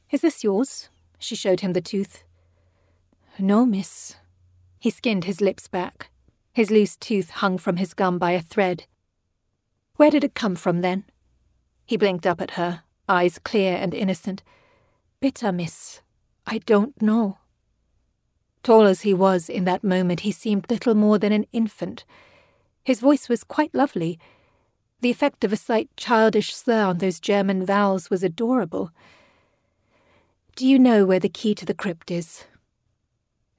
Is 0.10 0.22
this 0.22 0.44
yours? 0.44 0.90
She 1.20 1.36
showed 1.36 1.60
him 1.60 1.74
the 1.74 1.82
tooth. 1.82 2.24
No, 3.38 3.66
miss. 3.66 4.16
He 4.84 4.90
skinned 4.90 5.24
his 5.24 5.40
lips 5.40 5.70
back. 5.70 6.10
His 6.52 6.70
loose 6.70 6.98
tooth 6.98 7.30
hung 7.30 7.58
from 7.58 7.78
his 7.78 7.94
gum 7.94 8.20
by 8.20 8.32
a 8.32 8.42
thread. 8.42 8.86
Where 9.96 10.12
did 10.12 10.26
it 10.26 10.36
come 10.36 10.58
from, 10.58 10.82
then? 10.82 11.06
He 11.86 11.96
blinked 11.96 12.28
up 12.28 12.42
at 12.42 12.60
her, 12.60 12.84
eyes 13.08 13.40
clear 13.40 13.78
and 13.78 13.94
innocent. 13.94 14.44
Bitte, 15.22 15.54
miss. 15.54 16.02
I 16.46 16.58
don't 16.58 17.02
know. 17.02 17.38
Tall 18.62 18.84
as 18.84 19.04
he 19.04 19.14
was 19.14 19.48
in 19.48 19.64
that 19.64 19.86
moment, 19.86 20.20
he 20.20 20.34
seemed 20.34 20.70
little 20.70 20.96
more 20.96 21.18
than 21.18 21.32
an 21.32 21.46
infant. 21.54 22.04
His 22.84 23.00
voice 23.00 23.30
was 23.30 23.46
quite 23.46 23.74
lovely. 23.74 24.20
The 25.00 25.12
effect 25.12 25.46
of 25.46 25.54
a 25.54 25.56
slight 25.56 25.96
childish 25.96 26.54
slur 26.54 26.84
on 26.84 26.98
those 26.98 27.22
German 27.22 27.66
vowels 27.66 28.10
was 28.10 28.22
adorable. 28.22 28.92
Do 30.58 30.68
you 30.68 30.78
know 30.78 31.06
where 31.06 31.22
the 31.22 31.30
key 31.30 31.56
to 31.56 31.66
the 31.66 31.74
crypt 31.74 32.12
is? 32.12 32.44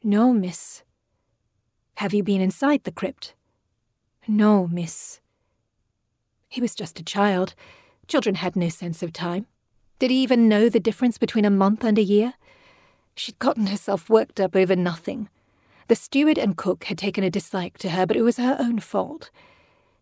No, 0.03 0.31
miss. 0.31 0.83
Have 1.97 2.13
you 2.13 2.23
been 2.23 2.41
inside 2.41 2.85
the 2.85 2.93
crypt? 2.93 3.35
No, 4.27 4.67
miss. 4.67 5.21
He 6.49 6.61
was 6.61 6.75
just 6.75 6.99
a 6.99 7.05
child. 7.05 7.55
Children 8.09 8.37
had 8.37 8.57
no 8.57 8.69
sense 8.69 9.03
of 9.03 9.13
time. 9.13 9.47
Did 9.99 10.11
he 10.11 10.23
even 10.23 10.49
know 10.49 10.69
the 10.69 10.81
difference 10.81 11.19
between 11.19 11.45
a 11.45 11.51
month 11.51 11.85
and 11.85 11.99
a 11.99 12.03
year? 12.03 12.35
She'd 13.15 13.39
gotten 13.39 13.69
herself 13.69 14.11
worked 14.11 14.41
up 14.41 14.57
over 14.57 14.75
nothing. 14.75 15.29
The 15.87 15.95
steward 15.95 16.39
and 16.39 16.57
cook 16.57 16.85
had 16.85 16.99
taken 16.99 17.23
a 17.23 17.31
dislike 17.31 17.79
to 17.79 17.91
her, 17.91 18.07
but 18.07 18.17
it 18.17 18.23
was 18.23 18.39
her 18.39 18.57
own 18.59 18.81
fault. 18.81 19.31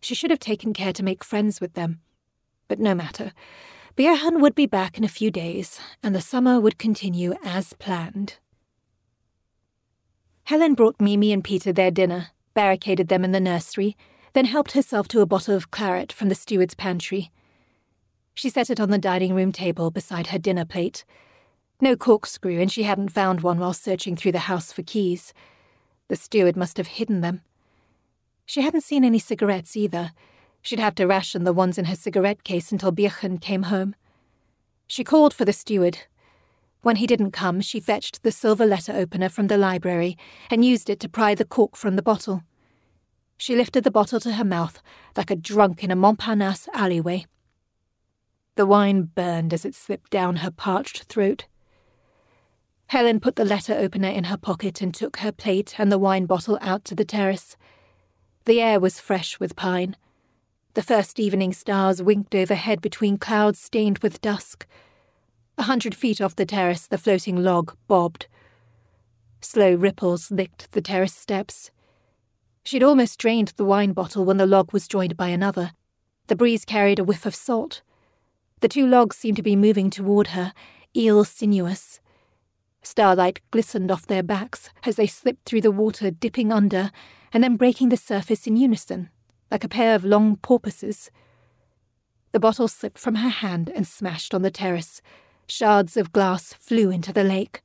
She 0.01 0.15
should 0.15 0.31
have 0.31 0.41
taken 0.41 0.73
care 0.73 0.93
to 0.93 1.03
make 1.03 1.23
friends 1.23 1.61
with 1.61 1.75
them. 1.75 2.01
But 2.69 2.79
no 2.79 2.95
matter. 2.95 3.33
Behan 3.97 4.41
would 4.41 4.55
be 4.55 4.67
back 4.67 4.97
in 4.97 5.05
a 5.05 5.09
few 5.09 5.31
days, 5.31 5.79
and 6.03 6.15
the 6.15 6.21
summer 6.21 6.59
would 6.59 6.79
continue 6.79 7.35
as 7.45 7.75
planned. 7.75 8.39
Helen 10.53 10.75
brought 10.75 11.01
Mimi 11.01 11.33
and 11.33 11.43
Peter 11.43 11.73
their 11.73 11.91
dinner, 11.91 12.29
barricaded 12.53 13.09
them 13.09 13.25
in 13.25 13.33
the 13.33 13.41
nursery, 13.41 13.97
then 14.35 14.45
helped 14.45 14.73
herself 14.73 15.09
to 15.09 15.23
a 15.23 15.27
bottle 15.27 15.57
of 15.57 15.71
claret 15.71 16.13
from 16.13 16.29
the 16.29 16.35
steward's 16.35 16.75
pantry. 16.75 17.33
She 18.35 18.51
set 18.51 18.69
it 18.69 18.79
on 18.79 18.91
the 18.91 18.99
dining 18.99 19.35
room 19.35 19.51
table 19.51 19.91
beside 19.91 20.27
her 20.27 20.39
dinner 20.39 20.67
plate, 20.67 21.07
no 21.81 21.97
corkscrew, 21.97 22.61
and 22.61 22.71
she 22.71 22.83
hadn't 22.83 23.09
found 23.09 23.41
one 23.41 23.59
while 23.61 23.73
searching 23.73 24.15
through 24.15 24.33
the 24.33 24.41
house 24.41 24.73
for 24.73 24.83
keys. 24.83 25.33
The 26.09 26.17
steward 26.17 26.55
must 26.55 26.77
have 26.77 26.89
hidden 26.89 27.23
them. 27.23 27.41
She 28.45 28.61
hadn't 28.61 28.83
seen 28.83 29.07
any 29.07 29.19
cigarettes 29.19 29.75
either. 29.75 30.13
She'd 30.61 30.81
have 30.81 30.95
to 30.97 31.07
ration 31.07 31.45
the 31.45 31.55
ones 31.55 31.79
in 31.79 31.87
her 31.87 31.97
cigarette 31.97 32.45
case 32.45 32.71
until 32.71 32.93
Birchen 32.93 33.41
came 33.41 33.63
home. 33.63 33.95
She 34.87 35.03
called 35.03 35.33
for 35.33 35.47
the 35.47 35.55
steward. 35.55 36.01
When 36.83 36.97
he 36.97 37.07
didn't 37.07 37.31
come, 37.31 37.61
she 37.61 37.81
fetched 37.81 38.23
the 38.23 38.33
silver 38.33 38.67
letter 38.67 38.93
opener 38.93 39.29
from 39.29 39.47
the 39.47 39.57
library 39.57 40.19
and 40.51 40.65
used 40.65 40.91
it 40.91 40.99
to 41.01 41.09
pry 41.09 41.35
the 41.35 41.45
cork 41.45 41.77
from 41.77 41.97
the 41.97 42.03
bottle. 42.03 42.43
She 43.39 43.57
lifted 43.57 43.85
the 43.85 43.91
bottle 43.91 44.21
to 44.21 44.33
her 44.33 44.45
mouth 44.45 44.81
like 45.17 45.31
a 45.31 45.37
drunk 45.37 45.83
in 45.83 45.91
a 45.91 45.97
Montparnasse 45.97 46.69
alleyway. 46.75 47.27
The 48.57 48.67
wine 48.67 49.11
burned 49.15 49.55
as 49.55 49.65
it 49.65 49.75
slipped 49.75 50.11
down 50.11 50.37
her 50.37 50.51
parched 50.51 51.05
throat. 51.05 51.47
Helen 52.87 53.21
put 53.21 53.37
the 53.37 53.45
letter 53.45 53.75
opener 53.75 54.09
in 54.09 54.25
her 54.25 54.37
pocket 54.37 54.83
and 54.83 54.93
took 54.93 55.19
her 55.19 55.33
plate 55.33 55.77
and 55.79 55.91
the 55.91 55.99
wine 55.99 56.27
bottle 56.27 56.59
out 56.61 56.85
to 56.87 56.95
the 56.95 57.05
terrace. 57.05 57.57
The 58.45 58.61
air 58.61 58.79
was 58.79 59.01
fresh 59.01 59.41
with 59.41 59.57
pine. 59.57 59.97
The 60.75 60.83
first 60.83 61.21
evening 61.21 61.53
stars 61.53 62.03
winked 62.03 62.35
overhead 62.35 62.81
between 62.81 63.19
clouds 63.19 63.61
stained 63.61 63.99
with 63.99 64.21
dusk. 64.21 64.67
A 65.63 65.67
hundred 65.67 65.95
feet 65.95 66.21
off 66.21 66.35
the 66.35 66.45
terrace, 66.45 66.89
the 66.89 66.99
floating 66.99 67.37
log 67.37 67.77
bobbed. 67.87 68.27
Slow 69.41 69.75
ripples 69.75 70.29
licked 70.29 70.73
the 70.73 70.83
terrace 70.83 71.15
steps. 71.15 71.71
She'd 72.65 72.83
almost 72.83 73.17
drained 73.21 73.53
the 73.57 73.65
wine 73.65 73.93
bottle 73.93 74.25
when 74.25 74.39
the 74.39 74.45
log 74.45 74.73
was 74.73 74.89
joined 74.89 75.17
by 75.17 75.29
another. 75.29 75.71
The 76.27 76.35
breeze 76.35 76.65
carried 76.65 76.99
a 76.99 77.05
whiff 77.05 77.27
of 77.27 77.37
salt. 77.37 77.83
The 78.59 78.67
two 78.67 78.85
logs 78.85 79.17
seemed 79.17 79.37
to 79.37 79.43
be 79.45 79.55
moving 79.55 79.89
toward 79.89 80.29
her, 80.35 80.53
eel 80.97 81.23
sinuous. 81.23 82.01
Starlight 82.83 83.41
glistened 83.53 83.93
off 83.93 84.09
their 84.09 84.25
backs 84.25 84.69
as 84.83 84.97
they 84.97 85.07
slipped 85.07 85.45
through 85.45 85.61
the 85.61 85.71
water, 85.71 86.11
dipping 86.11 86.53
under, 86.53 86.91
and 87.33 87.45
then 87.45 87.57
breaking 87.57 87.91
the 87.91 87.97
surface 87.97 88.49
in 88.49 88.57
unison, 88.57 89.11
like 89.49 89.63
a 89.63 89.69
pair 89.69 89.95
of 89.95 90.05
long 90.05 90.39
porpoises. 90.39 91.13
The 92.33 92.41
bottle 92.41 92.67
slipped 92.67 92.99
from 92.99 93.15
her 93.15 93.29
hand 93.29 93.71
and 93.73 93.87
smashed 93.87 94.35
on 94.35 94.43
the 94.43 94.51
terrace. 94.51 95.01
Shards 95.47 95.97
of 95.97 96.13
glass 96.13 96.55
flew 96.55 96.91
into 96.91 97.13
the 97.13 97.25
lake. 97.25 97.63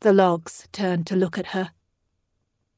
The 0.00 0.12
logs 0.12 0.68
turned 0.72 1.06
to 1.06 1.16
look 1.16 1.38
at 1.38 1.48
her. 1.48 1.70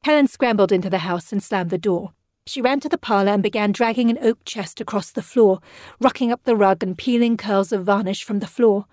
Helen 0.03 0.27
scrambled 0.27 0.71
into 0.71 0.89
the 0.89 0.99
house 0.99 1.31
and 1.33 1.43
slammed 1.43 1.69
the 1.69 1.77
door. 1.77 2.13
She 2.45 2.61
ran 2.61 2.79
to 2.79 2.89
the 2.89 2.97
parlour 2.97 3.33
and 3.33 3.43
began 3.43 3.71
dragging 3.71 4.09
an 4.09 4.17
oak 4.21 4.39
chest 4.45 4.79
across 4.79 5.11
the 5.11 5.21
floor, 5.21 5.59
rucking 6.01 6.31
up 6.31 6.43
the 6.45 6.55
rug 6.55 6.81
and 6.81 6.97
peeling 6.97 7.37
curls 7.37 7.71
of 7.71 7.83
varnish 7.83 8.23
from 8.23 8.39
the 8.39 8.47
floor. 8.47 8.85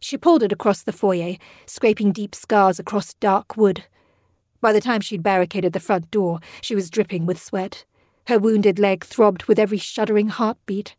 She 0.00 0.16
pulled 0.16 0.42
it 0.42 0.52
across 0.52 0.82
the 0.82 0.92
foyer, 0.92 1.36
scraping 1.66 2.12
deep 2.12 2.34
scars 2.34 2.78
across 2.78 3.14
dark 3.14 3.56
wood. 3.56 3.84
By 4.60 4.72
the 4.72 4.80
time 4.80 5.00
she'd 5.00 5.22
barricaded 5.22 5.74
the 5.74 5.80
front 5.80 6.10
door, 6.10 6.40
she 6.60 6.74
was 6.74 6.90
dripping 6.90 7.26
with 7.26 7.40
sweat. 7.40 7.84
Her 8.26 8.38
wounded 8.38 8.78
leg 8.78 9.04
throbbed 9.04 9.44
with 9.44 9.58
every 9.58 9.78
shuddering 9.78 10.28
heartbeat. 10.28 10.96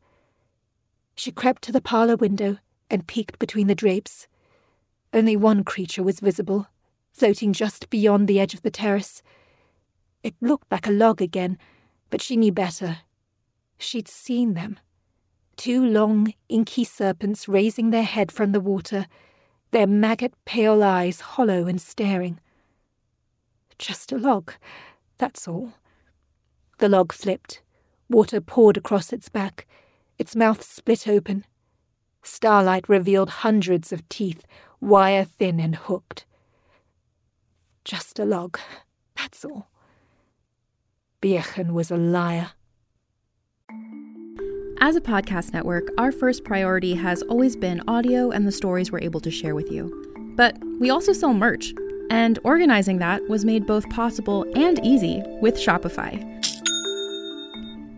She 1.15 1.31
crept 1.31 1.63
to 1.63 1.71
the 1.71 1.81
parlour 1.81 2.15
window 2.15 2.59
and 2.89 3.07
peeked 3.07 3.39
between 3.39 3.67
the 3.67 3.75
drapes. 3.75 4.27
Only 5.13 5.35
one 5.35 5.63
creature 5.63 6.03
was 6.03 6.19
visible, 6.19 6.67
floating 7.11 7.53
just 7.53 7.89
beyond 7.89 8.27
the 8.27 8.39
edge 8.39 8.53
of 8.53 8.61
the 8.61 8.71
terrace. 8.71 9.21
It 10.23 10.35
looked 10.41 10.71
like 10.71 10.87
a 10.87 10.91
log 10.91 11.21
again, 11.21 11.57
but 12.09 12.21
she 12.21 12.37
knew 12.37 12.51
better. 12.51 12.99
She'd 13.77 14.07
seen 14.07 14.53
them. 14.53 14.79
Two 15.55 15.85
long, 15.85 16.33
inky 16.47 16.83
serpents 16.83 17.47
raising 17.47 17.89
their 17.89 18.03
head 18.03 18.31
from 18.31 18.51
the 18.51 18.59
water, 18.59 19.07
their 19.71 19.87
maggot 19.87 20.33
pale 20.45 20.83
eyes 20.83 21.21
hollow 21.21 21.67
and 21.67 21.81
staring. 21.81 22.39
Just 23.77 24.11
a 24.11 24.17
log, 24.17 24.53
that's 25.17 25.47
all. 25.47 25.73
The 26.79 26.89
log 26.89 27.11
flipped. 27.11 27.61
Water 28.09 28.41
poured 28.41 28.77
across 28.77 29.13
its 29.13 29.29
back. 29.29 29.67
Its 30.17 30.35
mouth 30.35 30.63
split 30.63 31.07
open. 31.07 31.45
Starlight 32.21 32.87
revealed 32.89 33.29
hundreds 33.29 33.91
of 33.91 34.07
teeth, 34.09 34.45
wire 34.81 35.23
thin 35.23 35.59
and 35.59 35.75
hooked. 35.75 36.25
Just 37.83 38.19
a 38.19 38.25
log, 38.25 38.59
that's 39.15 39.43
all. 39.43 39.69
Beacon 41.21 41.73
was 41.73 41.91
a 41.91 41.97
liar. 41.97 42.51
As 44.81 44.95
a 44.95 45.01
podcast 45.01 45.51
network, 45.51 45.89
our 45.97 46.11
first 46.11 46.45
priority 46.45 46.93
has 46.95 47.21
always 47.23 47.57
been 47.57 47.81
audio 47.87 48.31
and 48.31 48.47
the 48.47 48.51
stories 48.51 48.91
we're 48.91 49.01
able 49.01 49.19
to 49.19 49.31
share 49.31 49.53
with 49.53 49.69
you. 49.69 50.33
But 50.37 50.57
we 50.79 50.89
also 50.89 51.11
sell 51.11 51.33
merch, 51.33 51.73
and 52.09 52.39
organizing 52.45 52.99
that 52.99 53.27
was 53.27 53.43
made 53.43 53.65
both 53.65 53.89
possible 53.89 54.45
and 54.55 54.79
easy 54.85 55.21
with 55.41 55.55
Shopify. 55.55 56.38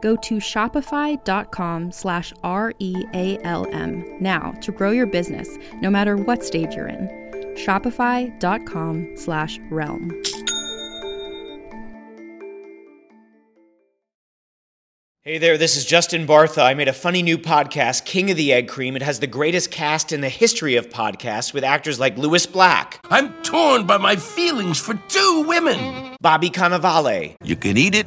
Go 0.00 0.16
to 0.16 0.36
shopify.com 0.36 1.92
slash 1.92 2.32
R-E-A-L-M 2.42 4.04
now 4.20 4.52
to 4.60 4.72
grow 4.72 4.90
your 4.90 5.06
business, 5.06 5.58
no 5.80 5.90
matter 5.90 6.16
what 6.16 6.44
stage 6.44 6.74
you're 6.74 6.88
in. 6.88 7.08
Shopify.com 7.56 9.16
slash 9.16 9.58
realm. 9.70 10.12
Hey 15.28 15.36
there, 15.36 15.58
this 15.58 15.76
is 15.76 15.84
Justin 15.84 16.26
Bartha. 16.26 16.62
I 16.62 16.72
made 16.72 16.88
a 16.88 16.92
funny 16.94 17.20
new 17.22 17.36
podcast, 17.36 18.06
King 18.06 18.30
of 18.30 18.38
the 18.38 18.50
Egg 18.50 18.66
Cream. 18.66 18.96
It 18.96 19.02
has 19.02 19.20
the 19.20 19.26
greatest 19.26 19.70
cast 19.70 20.10
in 20.10 20.22
the 20.22 20.28
history 20.30 20.76
of 20.76 20.88
podcasts 20.88 21.52
with 21.52 21.64
actors 21.64 22.00
like 22.00 22.16
Lewis 22.16 22.46
Black, 22.46 22.98
I'm 23.10 23.34
torn 23.42 23.86
by 23.86 23.98
my 23.98 24.16
feelings 24.16 24.78
for 24.78 24.94
two 25.08 25.44
women. 25.46 26.16
Bobby 26.22 26.48
Cannavale, 26.48 27.34
You 27.44 27.56
can 27.56 27.76
eat 27.76 27.94
it, 27.94 28.06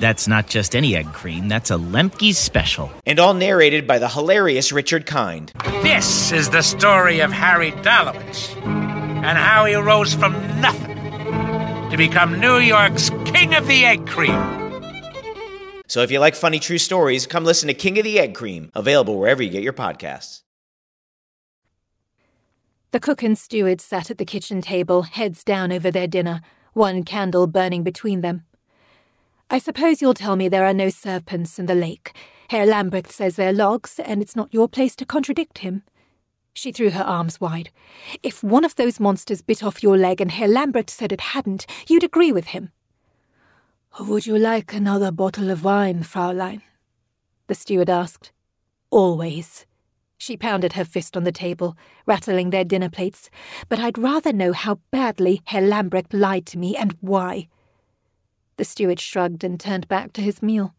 That's 0.00 0.26
not 0.26 0.48
just 0.48 0.74
any 0.74 0.96
egg 0.96 1.12
cream, 1.12 1.48
that's 1.48 1.70
a 1.70 1.74
Lemke's 1.74 2.38
special. 2.38 2.90
and 3.06 3.18
all 3.18 3.34
narrated 3.34 3.86
by 3.86 3.98
the 3.98 4.08
hilarious 4.08 4.72
Richard 4.72 5.06
Kind. 5.06 5.52
This 5.82 6.32
is 6.32 6.50
the 6.50 6.62
story 6.62 7.20
of 7.20 7.32
Harry 7.32 7.72
Dalowitz 7.72 8.54
and 8.64 9.38
how 9.38 9.64
he 9.64 9.74
rose 9.74 10.12
from 10.14 10.32
nothing 10.60 10.96
to 11.90 11.96
become 11.96 12.40
New 12.40 12.58
York's 12.58 13.10
King 13.24 13.54
of 13.54 13.66
the 13.66 13.84
Egg 13.84 14.06
Cream. 14.06 14.62
So 15.86 16.02
if 16.02 16.10
you 16.10 16.18
like 16.18 16.34
funny 16.34 16.58
true 16.58 16.78
stories, 16.78 17.26
come 17.26 17.44
listen 17.44 17.68
to 17.68 17.74
King 17.74 17.98
of 17.98 18.04
the 18.04 18.18
Egg 18.18 18.34
Cream, 18.34 18.72
available 18.74 19.18
wherever 19.18 19.42
you 19.42 19.50
get 19.50 19.62
your 19.62 19.72
podcasts. 19.72 20.42
The 22.90 23.00
cook 23.00 23.22
and 23.22 23.38
steward 23.38 23.80
sat 23.80 24.10
at 24.10 24.18
the 24.18 24.24
kitchen 24.24 24.60
table, 24.60 25.02
heads 25.02 25.44
down 25.44 25.72
over 25.72 25.90
their 25.90 26.06
dinner, 26.06 26.40
one 26.72 27.04
candle 27.04 27.46
burning 27.46 27.82
between 27.82 28.20
them. 28.22 28.44
I 29.50 29.58
suppose 29.58 30.00
you'll 30.00 30.14
tell 30.14 30.36
me 30.36 30.48
there 30.48 30.64
are 30.64 30.74
no 30.74 30.88
serpents 30.88 31.58
in 31.58 31.66
the 31.66 31.74
lake. 31.74 32.16
Herr 32.48 32.66
Lambrecht 32.66 33.12
says 33.12 33.36
they're 33.36 33.52
logs, 33.52 33.98
and 33.98 34.22
it's 34.22 34.36
not 34.36 34.52
your 34.52 34.68
place 34.68 34.96
to 34.96 35.04
contradict 35.04 35.58
him. 35.58 35.82
She 36.54 36.72
threw 36.72 36.90
her 36.90 37.02
arms 37.02 37.40
wide. 37.40 37.70
If 38.22 38.42
one 38.42 38.64
of 38.64 38.76
those 38.76 39.00
monsters 39.00 39.42
bit 39.42 39.62
off 39.62 39.82
your 39.82 39.98
leg 39.98 40.20
and 40.20 40.30
Herr 40.30 40.48
Lambrecht 40.48 40.88
said 40.88 41.12
it 41.12 41.20
hadn't, 41.20 41.66
you'd 41.88 42.04
agree 42.04 42.32
with 42.32 42.46
him. 42.48 42.70
Would 44.00 44.26
you 44.26 44.38
like 44.38 44.72
another 44.72 45.10
bottle 45.10 45.50
of 45.50 45.64
wine, 45.64 46.02
Fraulein? 46.02 46.62
The 47.48 47.54
steward 47.54 47.90
asked. 47.90 48.32
Always. 48.90 49.66
She 50.16 50.36
pounded 50.36 50.74
her 50.74 50.84
fist 50.84 51.16
on 51.16 51.24
the 51.24 51.32
table, 51.32 51.76
rattling 52.06 52.50
their 52.50 52.64
dinner 52.64 52.88
plates. 52.88 53.30
But 53.68 53.78
I'd 53.78 53.98
rather 53.98 54.32
know 54.32 54.52
how 54.52 54.80
badly 54.90 55.42
Herr 55.46 55.62
Lambrecht 55.62 56.12
lied 56.14 56.46
to 56.46 56.58
me 56.58 56.76
and 56.76 56.96
why. 57.00 57.48
The 58.56 58.64
steward 58.64 59.00
shrugged 59.00 59.44
and 59.44 59.58
turned 59.58 59.88
back 59.88 60.12
to 60.14 60.20
his 60.20 60.42
meal. 60.42 60.74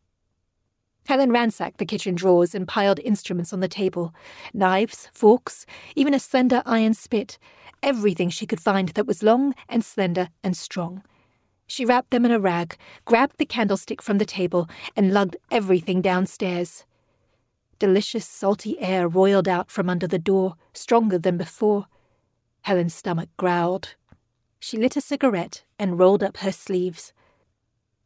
Helen 1.07 1.31
ransacked 1.31 1.77
the 1.77 1.85
kitchen 1.85 2.15
drawers 2.15 2.55
and 2.55 2.67
piled 2.67 2.99
instruments 2.99 3.53
on 3.53 3.59
the 3.59 3.67
table 3.67 4.13
knives, 4.53 5.09
forks, 5.13 5.65
even 5.95 6.13
a 6.13 6.19
slender 6.19 6.63
iron 6.65 6.93
spit, 6.93 7.37
everything 7.83 8.29
she 8.29 8.47
could 8.47 8.59
find 8.59 8.89
that 8.89 9.05
was 9.05 9.21
long 9.21 9.53
and 9.69 9.85
slender 9.85 10.29
and 10.43 10.57
strong. 10.57 11.03
She 11.67 11.85
wrapped 11.85 12.11
them 12.11 12.25
in 12.25 12.31
a 12.31 12.39
rag, 12.39 12.77
grabbed 13.05 13.37
the 13.37 13.45
candlestick 13.45 14.01
from 14.01 14.17
the 14.17 14.25
table, 14.25 14.67
and 14.95 15.13
lugged 15.13 15.37
everything 15.51 16.01
downstairs. 16.01 16.85
Delicious 17.79 18.25
salty 18.25 18.79
air 18.79 19.07
roiled 19.07 19.47
out 19.47 19.69
from 19.69 19.89
under 19.89 20.07
the 20.07 20.19
door, 20.19 20.55
stronger 20.73 21.17
than 21.17 21.37
before. 21.37 21.87
Helen's 22.61 22.95
stomach 22.95 23.29
growled. 23.37 23.95
She 24.59 24.77
lit 24.77 24.95
a 24.95 25.01
cigarette 25.01 25.63
and 25.77 25.99
rolled 25.99 26.23
up 26.23 26.37
her 26.37 26.51
sleeves. 26.51 27.13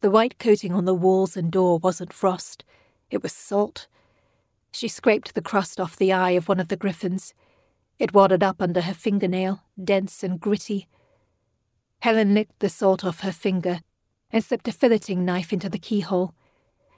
The 0.01 0.11
white 0.11 0.39
coating 0.39 0.73
on 0.73 0.85
the 0.85 0.93
walls 0.93 1.35
and 1.35 1.51
door 1.51 1.77
wasn't 1.77 2.13
frost, 2.13 2.63
it 3.11 3.21
was 3.21 3.33
salt. 3.33 3.87
She 4.71 4.87
scraped 4.87 5.33
the 5.33 5.41
crust 5.41 5.79
off 5.79 5.97
the 5.97 6.13
eye 6.13 6.31
of 6.31 6.47
one 6.47 6.59
of 6.59 6.69
the 6.69 6.77
griffins. 6.77 7.33
It 7.97 8.13
wadded 8.13 8.41
up 8.41 8.61
under 8.61 8.81
her 8.81 8.93
fingernail, 8.93 9.63
dense 9.83 10.23
and 10.23 10.39
gritty. 10.39 10.87
Helen 12.01 12.33
licked 12.33 12.59
the 12.59 12.69
salt 12.69 13.03
off 13.03 13.21
her 13.21 13.33
finger 13.33 13.81
and 14.31 14.41
slipped 14.43 14.69
a 14.69 14.71
filleting 14.71 15.25
knife 15.25 15.51
into 15.51 15.69
the 15.69 15.79
keyhole. 15.79 16.33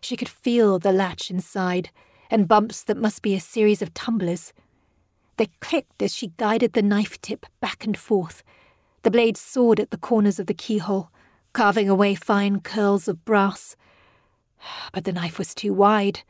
She 0.02 0.16
could 0.16 0.30
feel 0.30 0.78
the 0.78 0.92
latch 0.92 1.32
inside 1.32 1.90
and 2.30 2.48
bumps 2.48 2.84
that 2.84 2.98
must 2.98 3.24
be 3.24 3.34
a 3.34 3.40
series 3.40 3.82
of 3.82 3.94
tumblers. 3.96 4.54
They 5.38 5.50
clicked 5.60 6.04
as 6.04 6.14
she 6.14 6.34
guided 6.38 6.74
the 6.74 6.84
knife 6.84 7.20
tip 7.22 7.48
back 7.62 7.84
and 7.84 7.98
forth. 7.98 8.44
The 9.02 9.12
blade 9.12 9.38
sawed 9.38 9.80
at 9.80 9.90
the 9.90 9.98
corners 9.98 10.40
of 10.40 10.46
the 10.46 10.54
keyhole, 10.54 11.10
carving 11.54 11.90
away 11.90 12.16
fine 12.16 12.60
curls 12.60 13.08
of 13.08 13.26
brass. 13.26 13.76
But 14.94 15.04
the 15.04 15.14
knife 15.14 15.38
was 15.38 15.56
too 15.56 15.74
wide, 15.74 16.22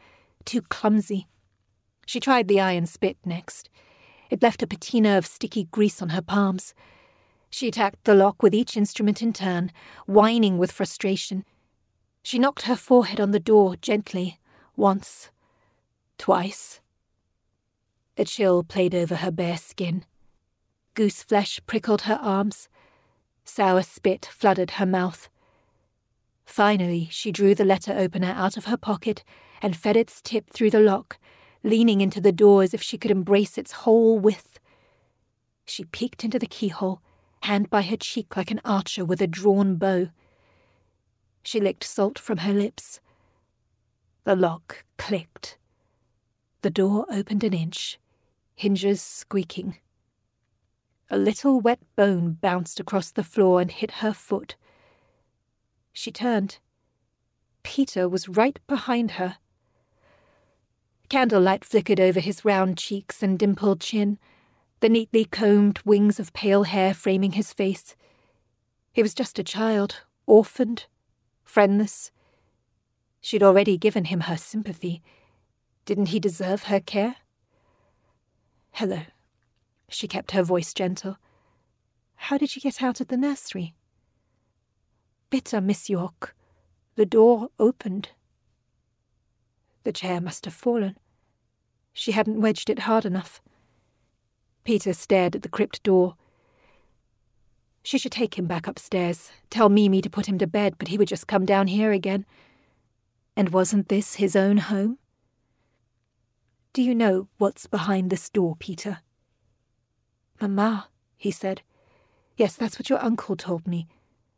too 0.45 0.61
clumsy. 0.61 1.27
She 2.05 2.19
tried 2.19 2.47
the 2.47 2.59
iron 2.59 2.85
spit 2.85 3.17
next. 3.25 3.69
It 4.29 4.41
left 4.41 4.63
a 4.63 4.67
patina 4.67 5.17
of 5.17 5.25
sticky 5.25 5.65
grease 5.65 6.01
on 6.01 6.09
her 6.09 6.21
palms. 6.21 6.73
She 7.49 7.67
attacked 7.67 8.05
the 8.05 8.15
lock 8.15 8.41
with 8.41 8.55
each 8.55 8.77
instrument 8.77 9.21
in 9.21 9.33
turn, 9.33 9.71
whining 10.05 10.57
with 10.57 10.71
frustration. 10.71 11.43
She 12.23 12.39
knocked 12.39 12.63
her 12.63 12.75
forehead 12.75 13.19
on 13.19 13.31
the 13.31 13.39
door 13.39 13.75
gently, 13.75 14.39
once, 14.75 15.29
twice. 16.17 16.79
A 18.17 18.23
chill 18.23 18.63
played 18.63 18.95
over 18.95 19.15
her 19.15 19.31
bare 19.31 19.57
skin. 19.57 20.05
Goose 20.93 21.23
flesh 21.23 21.59
prickled 21.65 22.03
her 22.03 22.19
arms. 22.21 22.69
Sour 23.43 23.83
spit 23.83 24.25
flooded 24.25 24.71
her 24.71 24.85
mouth. 24.85 25.29
Finally, 26.45 27.07
she 27.11 27.31
drew 27.31 27.55
the 27.55 27.65
letter 27.65 27.93
opener 27.97 28.33
out 28.35 28.57
of 28.57 28.65
her 28.65 28.77
pocket 28.77 29.23
and 29.61 29.75
fed 29.75 29.95
its 29.95 30.21
tip 30.21 30.49
through 30.49 30.69
the 30.69 30.79
lock, 30.79 31.17
leaning 31.63 32.01
into 32.01 32.19
the 32.19 32.31
door 32.31 32.63
as 32.63 32.73
if 32.73 32.81
she 32.81 32.97
could 32.97 33.11
embrace 33.11 33.57
its 33.57 33.71
whole 33.71 34.19
width. 34.19 34.59
She 35.65 35.85
peeked 35.85 36.23
into 36.23 36.39
the 36.39 36.47
keyhole, 36.47 37.01
hand 37.43 37.69
by 37.69 37.83
her 37.83 37.97
cheek 37.97 38.35
like 38.35 38.51
an 38.51 38.61
archer 38.65 39.05
with 39.05 39.21
a 39.21 39.27
drawn 39.27 39.75
bow. 39.75 40.09
She 41.43 41.59
licked 41.59 41.83
salt 41.83 42.19
from 42.19 42.39
her 42.39 42.53
lips. 42.53 42.99
The 44.23 44.35
lock 44.35 44.83
clicked. 44.97 45.57
The 46.61 46.69
door 46.69 47.05
opened 47.09 47.43
an 47.43 47.53
inch, 47.53 47.99
hinges 48.55 49.01
squeaking. 49.01 49.77
A 51.13 51.17
little 51.17 51.59
wet 51.59 51.81
bone 51.97 52.37
bounced 52.39 52.79
across 52.79 53.11
the 53.11 53.23
floor 53.23 53.59
and 53.59 53.69
hit 53.69 53.91
her 53.99 54.13
foot. 54.13 54.55
She 55.91 56.09
turned. 56.09 56.59
Peter 57.63 58.07
was 58.07 58.29
right 58.29 58.57
behind 58.65 59.11
her. 59.11 59.35
Candlelight 61.09 61.65
flickered 61.65 61.99
over 61.99 62.21
his 62.21 62.45
round 62.45 62.77
cheeks 62.77 63.21
and 63.21 63.37
dimpled 63.37 63.81
chin, 63.81 64.19
the 64.79 64.87
neatly 64.87 65.25
combed 65.25 65.79
wings 65.83 66.17
of 66.17 66.31
pale 66.31 66.63
hair 66.63 66.93
framing 66.93 67.33
his 67.33 67.51
face. 67.51 67.93
He 68.93 69.01
was 69.01 69.13
just 69.13 69.37
a 69.37 69.43
child, 69.43 70.03
orphaned, 70.25 70.85
friendless. 71.43 72.11
She'd 73.19 73.43
already 73.43 73.77
given 73.77 74.05
him 74.05 74.21
her 74.21 74.37
sympathy. 74.37 75.03
Didn't 75.83 76.07
he 76.07 76.21
deserve 76.21 76.63
her 76.63 76.79
care? 76.79 77.17
Hello. 78.71 79.01
She 79.91 80.07
kept 80.07 80.31
her 80.31 80.41
voice 80.41 80.73
gentle. 80.73 81.17
How 82.15 82.37
did 82.37 82.55
you 82.55 82.61
get 82.61 82.81
out 82.81 83.01
of 83.01 83.09
the 83.09 83.17
nursery? 83.17 83.75
Bitte, 85.29 85.61
Miss 85.61 85.89
York. 85.89 86.33
The 86.95 87.05
door 87.05 87.49
opened. 87.59 88.09
The 89.83 89.91
chair 89.91 90.21
must 90.21 90.45
have 90.45 90.53
fallen. 90.53 90.97
She 91.91 92.13
hadn't 92.13 92.39
wedged 92.39 92.69
it 92.69 92.79
hard 92.79 93.05
enough. 93.05 93.41
Peter 94.63 94.93
stared 94.93 95.35
at 95.35 95.41
the 95.41 95.49
crypt 95.49 95.83
door. 95.83 96.15
She 97.83 97.97
should 97.97 98.11
take 98.13 98.35
him 98.35 98.45
back 98.45 98.67
upstairs, 98.67 99.31
tell 99.49 99.67
Mimi 99.67 100.01
to 100.01 100.09
put 100.09 100.27
him 100.27 100.37
to 100.37 100.47
bed, 100.47 100.75
but 100.77 100.87
he 100.87 100.97
would 100.97 101.07
just 101.09 101.27
come 101.27 101.45
down 101.45 101.67
here 101.67 101.91
again. 101.91 102.25
And 103.35 103.49
wasn't 103.49 103.89
this 103.89 104.15
his 104.15 104.35
own 104.35 104.57
home? 104.57 104.99
Do 106.73 106.81
you 106.81 106.95
know 106.95 107.27
what's 107.37 107.67
behind 107.67 108.09
this 108.09 108.29
door, 108.29 108.55
Peter? 108.57 108.99
Mamma, 110.41 110.87
he 111.17 111.31
said. 111.31 111.61
Yes, 112.35 112.55
that's 112.55 112.79
what 112.79 112.89
your 112.89 113.03
uncle 113.03 113.35
told 113.35 113.67
me. 113.67 113.87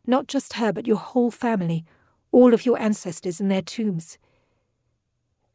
Not 0.06 0.28
just 0.28 0.54
her, 0.54 0.74
but 0.74 0.88
your 0.88 0.98
whole 0.98 1.32
family, 1.32 1.86
all 2.32 2.54
of 2.54 2.66
your 2.66 2.78
ancestors 2.80 3.39
and 3.39 3.50
their 3.50 3.62
tombs. 3.62 4.18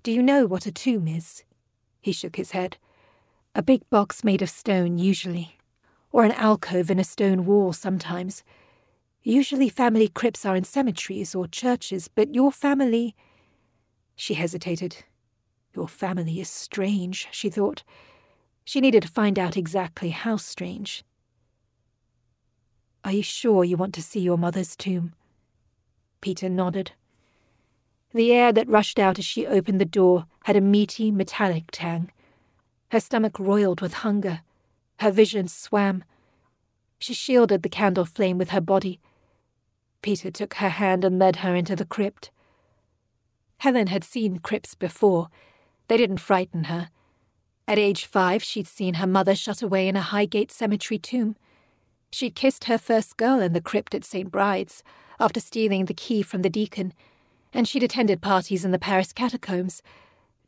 Do 0.02 0.10
you 0.10 0.22
know 0.22 0.46
what 0.46 0.64
a 0.64 0.72
tomb 0.72 1.06
is? 1.06 1.44
He 2.00 2.12
shook 2.12 2.36
his 2.36 2.52
head. 2.52 2.78
A 3.54 3.62
big 3.62 3.88
box 3.90 4.24
made 4.24 4.40
of 4.40 4.48
stone, 4.48 4.96
usually, 4.98 5.58
or 6.12 6.24
an 6.24 6.32
alcove 6.32 6.90
in 6.90 6.98
a 6.98 7.04
stone 7.04 7.44
wall 7.44 7.72
sometimes. 7.72 8.42
Usually, 9.22 9.68
family 9.68 10.08
crypts 10.08 10.46
are 10.46 10.56
in 10.56 10.64
cemeteries 10.64 11.34
or 11.34 11.46
churches, 11.46 12.08
but 12.08 12.34
your 12.34 12.52
family. 12.52 13.14
She 14.16 14.34
hesitated. 14.34 15.04
Your 15.74 15.88
family 15.88 16.40
is 16.40 16.48
strange, 16.48 17.28
she 17.30 17.50
thought. 17.50 17.82
She 18.68 18.82
needed 18.82 19.00
to 19.04 19.08
find 19.08 19.38
out 19.38 19.56
exactly 19.56 20.10
how 20.10 20.36
strange. 20.36 21.02
Are 23.02 23.12
you 23.12 23.22
sure 23.22 23.64
you 23.64 23.78
want 23.78 23.94
to 23.94 24.02
see 24.02 24.20
your 24.20 24.36
mother's 24.36 24.76
tomb? 24.76 25.14
Peter 26.20 26.50
nodded. 26.50 26.92
The 28.12 28.30
air 28.30 28.52
that 28.52 28.68
rushed 28.68 28.98
out 28.98 29.18
as 29.18 29.24
she 29.24 29.46
opened 29.46 29.80
the 29.80 29.86
door 29.86 30.26
had 30.44 30.54
a 30.54 30.60
meaty, 30.60 31.10
metallic 31.10 31.70
tang. 31.72 32.12
Her 32.90 33.00
stomach 33.00 33.38
roiled 33.38 33.80
with 33.80 34.04
hunger. 34.04 34.42
Her 35.00 35.10
vision 35.10 35.48
swam. 35.48 36.04
She 36.98 37.14
shielded 37.14 37.62
the 37.62 37.70
candle 37.70 38.04
flame 38.04 38.36
with 38.36 38.50
her 38.50 38.60
body. 38.60 39.00
Peter 40.02 40.30
took 40.30 40.52
her 40.56 40.68
hand 40.68 41.06
and 41.06 41.18
led 41.18 41.36
her 41.36 41.54
into 41.54 41.74
the 41.74 41.86
crypt. 41.86 42.30
Helen 43.60 43.86
had 43.86 44.04
seen 44.04 44.40
crypts 44.40 44.74
before. 44.74 45.30
They 45.86 45.96
didn't 45.96 46.20
frighten 46.20 46.64
her. 46.64 46.90
At 47.68 47.78
age 47.78 48.06
five, 48.06 48.42
she'd 48.42 48.66
seen 48.66 48.94
her 48.94 49.06
mother 49.06 49.34
shut 49.34 49.60
away 49.62 49.88
in 49.88 49.94
a 49.94 50.00
Highgate 50.00 50.50
cemetery 50.50 50.98
tomb. 50.98 51.36
She'd 52.10 52.34
kissed 52.34 52.64
her 52.64 52.78
first 52.78 53.18
girl 53.18 53.40
in 53.40 53.52
the 53.52 53.60
crypt 53.60 53.94
at 53.94 54.04
St. 54.04 54.30
Bride's 54.30 54.82
after 55.20 55.38
stealing 55.38 55.84
the 55.84 55.92
key 55.92 56.22
from 56.22 56.40
the 56.40 56.48
deacon 56.48 56.94
and 57.52 57.68
she'd 57.68 57.82
attended 57.82 58.22
parties 58.22 58.64
in 58.64 58.70
the 58.70 58.78
Paris 58.78 59.12
catacombs, 59.12 59.82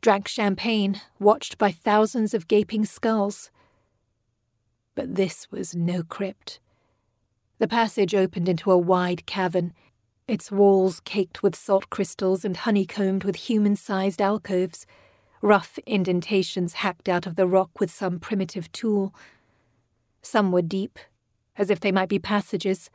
drank 0.01 0.27
champagne, 0.27 0.99
watched 1.19 1.57
by 1.57 1.71
thousands 1.71 2.33
of 2.33 2.47
gaping 2.47 2.85
skulls. 2.85 3.51
But 4.95 5.15
this 5.15 5.49
was 5.51 5.75
no 5.75 6.03
crypt. 6.03 6.59
The 7.59 7.67
passage 7.67 8.15
opened 8.15 8.49
into 8.49 8.71
a 8.71 8.77
wide 8.77 9.27
cavern, 9.27 9.73
its 10.27 10.51
walls 10.51 10.99
caked 11.01 11.43
with 11.43 11.55
salt 11.55 11.89
crystals 11.91 12.43
and 12.43 12.57
honeycombed 12.57 13.23
with 13.23 13.35
human 13.35 13.75
sized 13.75 14.21
alcoves, 14.21 14.87
rough 15.41 15.79
indentations 15.85 16.73
hacked 16.73 17.09
out 17.09 17.25
of 17.25 17.35
the 17.35 17.47
rock 17.47 17.79
with 17.79 17.91
some 17.91 18.19
primitive 18.19 18.71
tool. 18.71 19.13
Some 20.21 20.51
were 20.51 20.61
deep, 20.61 20.99
as 21.57 21.69
if 21.69 21.79
they 21.79 21.91
might 21.91 22.09
be 22.09 22.19
passages 22.19 22.89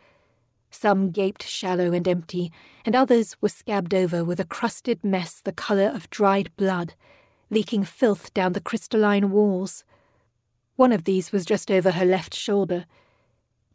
some 0.71 1.11
gaped 1.11 1.43
shallow 1.43 1.93
and 1.93 2.07
empty, 2.07 2.53
and 2.85 2.95
others 2.95 3.37
were 3.41 3.49
scabbed 3.49 3.95
over 3.95 4.25
with 4.25 4.41
a 4.41 4.45
crusted 4.45 5.03
mess 5.03 5.41
the 5.41 5.53
colour 5.53 5.89
of 5.89 6.11
dried 6.11 6.55
blood, 6.57 6.95
leaking 7.51 7.85
filth 7.85 8.33
down 8.35 8.53
the 8.53 8.61
crystalline 8.61 9.31
walls. 9.31 9.85
One 10.77 10.93
of 10.93 11.05
these 11.05 11.33
was 11.33 11.47
just 11.47 11.71
over 11.71 11.93
her 11.93 12.05
left 12.05 12.35
shoulder. 12.35 12.87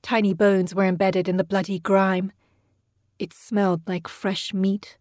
Tiny 0.01 0.33
bones 0.33 0.75
were 0.75 0.85
embedded 0.85 1.27
in 1.27 1.37
the 1.37 1.43
bloody 1.43 1.79
grime. 1.79 2.31
It 3.17 3.33
smelled 3.33 3.81
like 3.87 4.07
fresh 4.07 4.53
meat. 4.53 4.97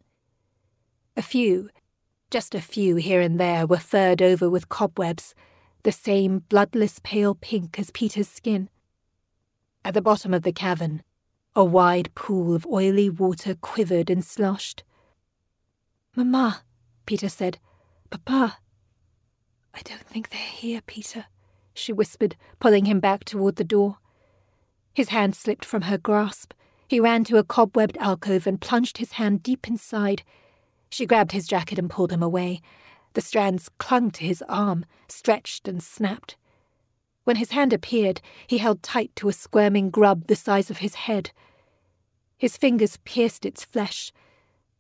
A 1.17 1.23
few, 1.23 1.71
just 2.31 2.55
a 2.55 2.61
few 2.61 2.97
here 2.97 3.21
and 3.21 3.39
there, 3.39 3.67
were 3.67 3.79
furred 3.79 4.23
over 4.23 4.49
with 4.49 4.69
cobwebs, 4.69 5.35
the 5.83 5.93
same 5.93 6.41
bloodless 6.49 7.01
pale 7.03 7.35
pink 7.35 7.79
as 7.79 7.91
Peter's 7.91 8.29
skin. 8.29 8.69
At 9.85 9.95
the 9.95 10.03
bottom 10.03 10.33
of 10.33 10.43
the 10.43 10.53
cavern, 10.53 11.03
a 11.57 11.65
wide 11.65 12.15
pool 12.15 12.55
of 12.55 12.67
oily 12.67 13.11
water 13.11 13.55
quivered 13.55 14.11
and 14.11 14.25
sloshed. 14.25 14.85
Mamma, 16.15 16.63
Peter 17.07 17.29
said. 17.29 17.59
Papa. 18.11 18.59
I 19.75 19.81
don't 19.83 20.07
think 20.07 20.31
they're 20.31 20.41
here, 20.41 20.81
Peter, 20.87 21.27
she 21.75 21.93
whispered, 21.93 22.37
pulling 22.59 22.85
him 22.85 23.01
back 23.01 23.25
toward 23.25 23.57
the 23.57 23.65
door. 23.65 23.99
His 24.93 25.11
hand 25.11 25.35
slipped 25.35 25.65
from 25.65 25.83
her 25.83 25.99
grasp. 25.99 26.53
He 26.89 27.01
ran 27.01 27.25
to 27.25 27.39
a 27.39 27.45
cobwebbed 27.45 27.97
alcove 27.99 28.47
and 28.47 28.61
plunged 28.61 28.99
his 28.99 29.13
hand 29.13 29.43
deep 29.43 29.69
inside. 29.69 30.23
She 30.91 31.07
grabbed 31.07 31.33
his 31.33 31.47
jacket 31.47 31.79
and 31.79 31.89
pulled 31.89 32.13
him 32.13 32.23
away. 32.23 32.61
The 33.15 33.21
strands 33.21 33.69
clung 33.79 34.11
to 34.13 34.25
his 34.25 34.43
arm, 34.49 34.85
stretched 35.09 35.67
and 35.67 35.83
snapped. 35.83 36.37
When 37.25 37.37
his 37.37 37.51
hand 37.51 37.73
appeared, 37.73 38.21
he 38.47 38.59
held 38.59 38.83
tight 38.83 39.15
to 39.17 39.29
a 39.29 39.33
squirming 39.33 39.91
grub 39.91 40.27
the 40.27 40.37
size 40.37 40.71
of 40.71 40.79
his 40.79 40.95
head. 40.95 41.31
His 42.37 42.57
fingers 42.57 42.99
pierced 43.05 43.45
its 43.45 43.65
flesh. 43.65 44.13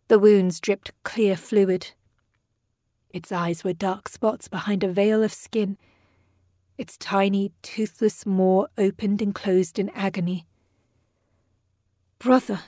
The 0.09 0.18
wounds 0.18 0.61
dripped 0.61 0.92
clear 1.05 1.37
fluid. 1.37 1.92
Its 3.11 3.31
eyes 3.31 3.62
were 3.62 3.73
dark 3.73 4.09
spots 4.09 4.49
behind 4.49 4.83
a 4.83 4.92
veil 4.92 5.23
of 5.23 5.33
skin. 5.33 5.77
Its 6.79 6.96
tiny, 6.96 7.53
toothless 7.62 8.25
maw 8.25 8.66
opened 8.79 9.20
and 9.20 9.35
closed 9.35 9.79
in 9.79 9.90
agony. 9.90 10.46
Brother, 12.18 12.62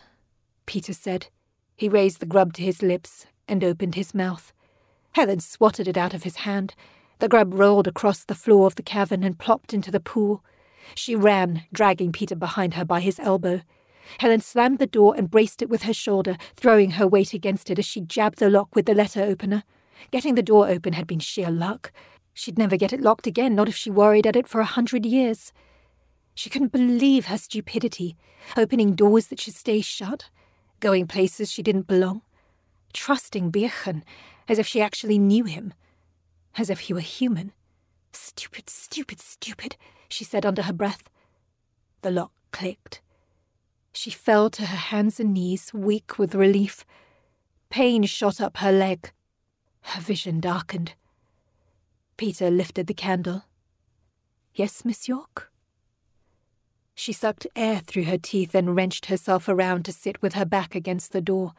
Peter 0.67 0.93
said. 0.93 1.27
He 1.77 1.89
raised 1.89 2.21
the 2.21 2.27
grub 2.27 2.53
to 2.55 2.63
his 2.63 2.83
lips 2.83 3.27
and 3.53 3.63
opened 3.63 3.95
his 3.95 4.15
mouth. 4.15 4.53
Helen 5.13 5.41
swatted 5.41 5.87
it 5.87 5.97
out 5.97 6.15
of 6.15 6.23
his 6.23 6.37
hand. 6.37 6.75
The 7.19 7.29
grub 7.29 7.55
rolled 7.55 7.87
across 7.87 8.25
the 8.25 8.35
floor 8.35 8.67
of 8.67 8.75
the 8.75 8.83
cavern 8.83 9.23
and 9.23 9.39
plopped 9.39 9.75
into 9.75 9.91
the 9.91 10.01
pool. 10.01 10.43
She 10.95 11.15
ran, 11.15 11.65
dragging 11.73 12.13
Peter 12.13 12.35
behind 12.35 12.75
her 12.75 12.85
by 12.85 13.01
his 13.01 13.21
elbow. 13.21 13.61
Helen 14.19 14.41
slammed 14.41 14.79
the 14.79 14.87
door 14.87 15.15
and 15.17 15.31
braced 15.31 15.63
it 15.63 15.69
with 15.69 15.83
her 15.83 15.93
shoulder, 15.93 16.37
throwing 16.57 16.93
her 16.93 17.07
weight 17.07 17.35
against 17.35 17.71
it 17.71 17.79
as 17.79 17.85
she 17.85 18.01
jabbed 18.01 18.39
the 18.39 18.51
lock 18.51 18.75
with 18.75 18.87
the 18.87 18.95
letter 18.95 19.23
opener. 19.23 19.63
Getting 20.11 20.35
the 20.35 20.43
door 20.43 20.69
open 20.69 20.95
had 20.95 21.07
been 21.07 21.21
sheer 21.21 21.51
luck. 21.51 21.93
She'd 22.35 22.59
never 22.59 22.77
get 22.77 22.93
it 22.93 23.01
locked 23.03 23.27
again, 23.27 23.55
not 23.55 23.69
if 23.69 23.77
she 23.77 23.91
worried 23.91 24.27
at 24.27 24.37
it 24.37 24.49
for 24.49 24.61
a 24.61 24.65
hundred 24.65 25.05
years. 25.05 25.53
She 26.35 26.49
couldn't 26.51 26.73
believe 26.73 27.27
her 27.27 27.39
stupidity, 27.39 28.17
opening 28.57 28.95
doors 28.95 29.27
that 29.29 29.41
should 29.41 29.55
stay 29.55 29.83
shut, 29.83 30.31
going 30.81 31.07
places 31.07 31.53
she 31.53 31.63
didn't 31.63 31.87
belong, 31.87 32.23
trusting 32.93 33.51
Birchen 33.51 34.03
as 34.49 34.59
if 34.59 34.67
she 34.67 34.81
actually 34.81 35.19
knew 35.19 35.45
him, 35.45 35.75
as 36.57 36.71
if 36.71 36.81
he 36.81 36.95
were 36.95 37.01
human. 37.01 37.53
Stupid, 38.13 38.69
stupid, 38.69 39.21
stupid, 39.21 39.77
she 40.09 40.25
said 40.25 40.45
under 40.45 40.63
her 40.63 40.73
breath. 40.73 41.05
The 42.03 42.11
lock 42.11 42.33
clicked. 42.51 43.01
She 43.93 44.11
fell 44.11 44.51
to 44.51 44.67
her 44.67 44.77
hands 44.77 45.21
and 45.21 45.35
knees, 45.35 45.73
weak 45.73 46.19
with 46.19 46.35
relief. 46.35 46.85
Pain 47.71 48.05
shot 48.05 48.41
up 48.41 48.59
her 48.59 48.73
leg. 48.73 49.13
Her 49.83 50.01
vision 50.01 50.41
darkened. 50.41 50.95
Peter 52.17 52.51
lifted 52.51 52.87
the 52.87 52.95
candle. 52.95 53.45
Yes, 54.55 54.85
Miss 54.85 55.09
York? 55.09 55.51
She 56.95 57.13
sucked 57.13 57.47
air 57.57 57.81
through 57.81 58.05
her 58.05 58.19
teeth 58.19 58.55
and 58.55 58.77
wrenched 58.77 59.07
herself 59.07 59.49
around 59.49 59.85
to 59.87 59.93
sit 59.93 60.21
with 60.21 60.35
her 60.35 60.45
back 60.45 60.75
against 60.75 61.13
the 61.13 61.23
door. 61.23 61.53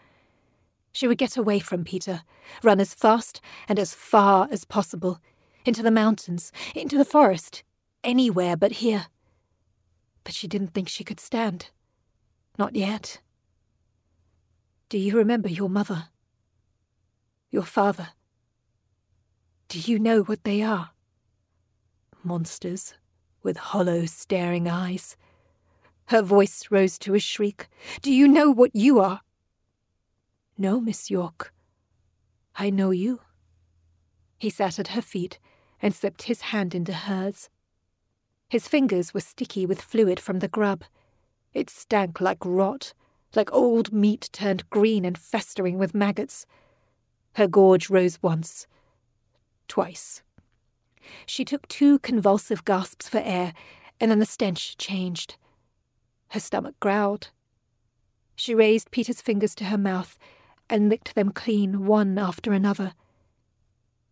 She 0.93 1.07
would 1.07 1.17
get 1.17 1.35
away 1.35 1.59
from 1.59 1.83
Peter, 1.83 2.21
run 2.61 2.79
as 2.79 2.93
fast 2.93 3.41
and 3.67 3.79
as 3.79 3.93
far 3.93 4.47
as 4.51 4.63
possible, 4.63 5.19
into 5.65 5.81
the 5.81 5.91
mountains, 5.91 6.51
into 6.75 6.97
the 6.97 7.05
forest, 7.05 7.63
anywhere 8.03 8.55
but 8.55 8.73
here. 8.73 9.07
But 10.23 10.35
she 10.35 10.47
didn't 10.47 10.73
think 10.73 10.87
she 10.87 11.03
could 11.03 11.19
stand. 11.19 11.71
Not 12.57 12.75
yet. 12.75 13.21
Do 14.89 14.99
you 14.99 15.17
remember 15.17 15.49
your 15.49 15.69
mother? 15.69 16.09
Your 17.49 17.63
father? 17.63 18.09
Do 19.67 19.79
you 19.79 19.97
know 19.97 20.21
what 20.21 20.43
they 20.43 20.61
are? 20.61 20.91
Monsters 22.23 22.93
with 23.41 23.57
hollow, 23.57 24.05
staring 24.05 24.69
eyes. 24.69 25.17
Her 26.05 26.21
voice 26.21 26.67
rose 26.69 26.97
to 26.99 27.15
a 27.15 27.19
shriek. 27.19 27.67
Do 28.01 28.11
you 28.11 28.27
know 28.27 28.49
what 28.51 28.75
you 28.75 28.99
are? 28.99 29.21
No, 30.57 30.79
Miss 30.79 31.09
York. 31.09 31.51
I 32.55 32.69
know 32.69 32.91
you. 32.91 33.21
He 34.37 34.49
sat 34.49 34.77
at 34.77 34.89
her 34.89 35.01
feet 35.01 35.39
and 35.81 35.95
slipped 35.95 36.23
his 36.23 36.41
hand 36.41 36.75
into 36.75 36.93
hers. 36.93 37.49
His 38.49 38.67
fingers 38.67 39.13
were 39.13 39.19
sticky 39.19 39.65
with 39.65 39.81
fluid 39.81 40.19
from 40.19 40.39
the 40.39 40.47
grub. 40.47 40.83
It 41.53 41.69
stank 41.69 42.21
like 42.21 42.45
rot, 42.45 42.93
like 43.35 43.51
old 43.51 43.91
meat 43.91 44.29
turned 44.31 44.69
green 44.69 45.05
and 45.05 45.17
festering 45.17 45.79
with 45.79 45.95
maggots. 45.95 46.45
Her 47.33 47.47
gorge 47.47 47.89
rose 47.89 48.21
once, 48.21 48.67
twice. 49.67 50.21
She 51.25 51.43
took 51.43 51.67
two 51.67 51.97
convulsive 51.99 52.63
gasps 52.63 53.09
for 53.09 53.17
air, 53.17 53.53
and 53.99 54.11
then 54.11 54.19
the 54.19 54.25
stench 54.25 54.77
changed. 54.77 55.35
Her 56.29 56.39
stomach 56.39 56.75
growled. 56.79 57.29
She 58.35 58.53
raised 58.53 58.91
Peter's 58.91 59.21
fingers 59.21 59.55
to 59.55 59.65
her 59.65 59.77
mouth 59.77 60.17
and 60.69 60.89
licked 60.89 61.15
them 61.15 61.31
clean, 61.31 61.85
one 61.85 62.17
after 62.17 62.53
another. 62.53 62.93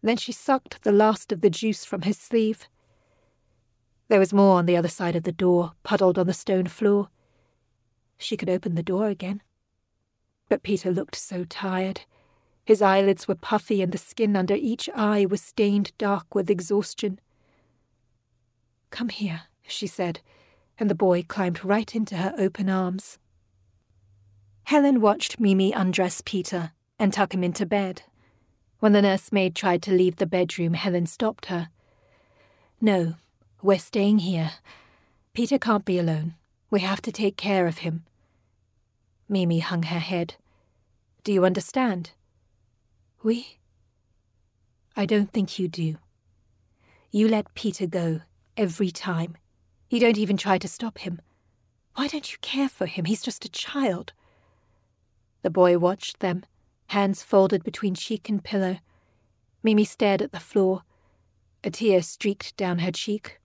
Then 0.01 0.17
she 0.17 0.31
sucked 0.31 0.83
the 0.83 0.91
last 0.91 1.31
of 1.31 1.41
the 1.41 1.49
juice 1.49 1.85
from 1.85 2.01
his 2.01 2.17
sleeve. 2.17 2.67
There 4.07 4.19
was 4.19 4.33
more 4.33 4.57
on 4.57 4.65
the 4.65 4.75
other 4.75 4.87
side 4.87 5.15
of 5.15 5.23
the 5.23 5.31
door, 5.31 5.73
puddled 5.83 6.17
on 6.17 6.27
the 6.27 6.33
stone 6.33 6.67
floor. 6.67 7.09
She 8.17 8.35
could 8.35 8.49
open 8.49 8.75
the 8.75 8.83
door 8.83 9.07
again. 9.07 9.41
But 10.49 10.63
Peter 10.63 10.91
looked 10.91 11.15
so 11.15 11.43
tired. 11.45 12.01
His 12.65 12.81
eyelids 12.81 13.27
were 13.27 13.35
puffy, 13.35 13.81
and 13.81 13.91
the 13.91 13.97
skin 13.97 14.35
under 14.35 14.53
each 14.53 14.89
eye 14.95 15.25
was 15.25 15.41
stained 15.41 15.93
dark 15.97 16.35
with 16.35 16.49
exhaustion. 16.49 17.19
Come 18.89 19.09
here, 19.09 19.43
she 19.65 19.87
said, 19.87 20.19
and 20.77 20.89
the 20.89 20.95
boy 20.95 21.23
climbed 21.23 21.63
right 21.63 21.95
into 21.95 22.17
her 22.17 22.33
open 22.37 22.69
arms. 22.69 23.17
Helen 24.63 25.01
watched 25.01 25.39
Mimi 25.39 25.71
undress 25.71 26.21
Peter 26.23 26.71
and 26.97 27.11
tuck 27.11 27.33
him 27.33 27.43
into 27.43 27.65
bed. 27.65 28.03
When 28.79 28.93
the 28.93 29.01
nursemaid 29.01 29.55
tried 29.55 29.81
to 29.83 29.91
leave 29.91 30.15
the 30.15 30.25
bedroom, 30.25 30.73
Helen 30.73 31.05
stopped 31.05 31.47
her. 31.47 31.69
No, 32.79 33.15
we're 33.61 33.77
staying 33.77 34.19
here. 34.19 34.53
Peter 35.33 35.59
can't 35.59 35.85
be 35.85 35.99
alone. 35.99 36.35
We 36.69 36.79
have 36.79 37.01
to 37.03 37.11
take 37.11 37.37
care 37.37 37.67
of 37.67 37.79
him. 37.79 38.05
Mimi 39.29 39.59
hung 39.59 39.83
her 39.83 39.99
head. 39.99 40.35
Do 41.23 41.31
you 41.31 41.45
understand? 41.45 42.11
We? 43.23 43.59
I 44.95 45.05
don't 45.05 45.31
think 45.31 45.59
you 45.59 45.67
do. 45.67 45.97
You 47.11 47.27
let 47.27 47.53
Peter 47.53 47.85
go 47.85 48.21
every 48.57 48.89
time. 48.89 49.37
You 49.89 49.99
don't 49.99 50.17
even 50.17 50.37
try 50.37 50.57
to 50.57 50.67
stop 50.67 50.99
him. 50.99 51.21
Why 51.95 52.07
don't 52.07 52.31
you 52.31 52.37
care 52.41 52.69
for 52.69 52.85
him? 52.85 53.05
He's 53.05 53.21
just 53.21 53.45
a 53.45 53.49
child. 53.49 54.13
The 55.41 55.49
boy 55.49 55.77
watched 55.77 56.19
them, 56.19 56.43
hands 56.87 57.23
folded 57.23 57.63
between 57.63 57.95
cheek 57.95 58.29
and 58.29 58.43
pillow. 58.43 58.77
Mimi 59.63 59.85
stared 59.85 60.21
at 60.21 60.31
the 60.31 60.39
floor. 60.39 60.83
A 61.63 61.69
tear 61.69 62.01
streaked 62.01 62.55
down 62.57 62.79
her 62.79 62.91
cheek. 62.91 63.39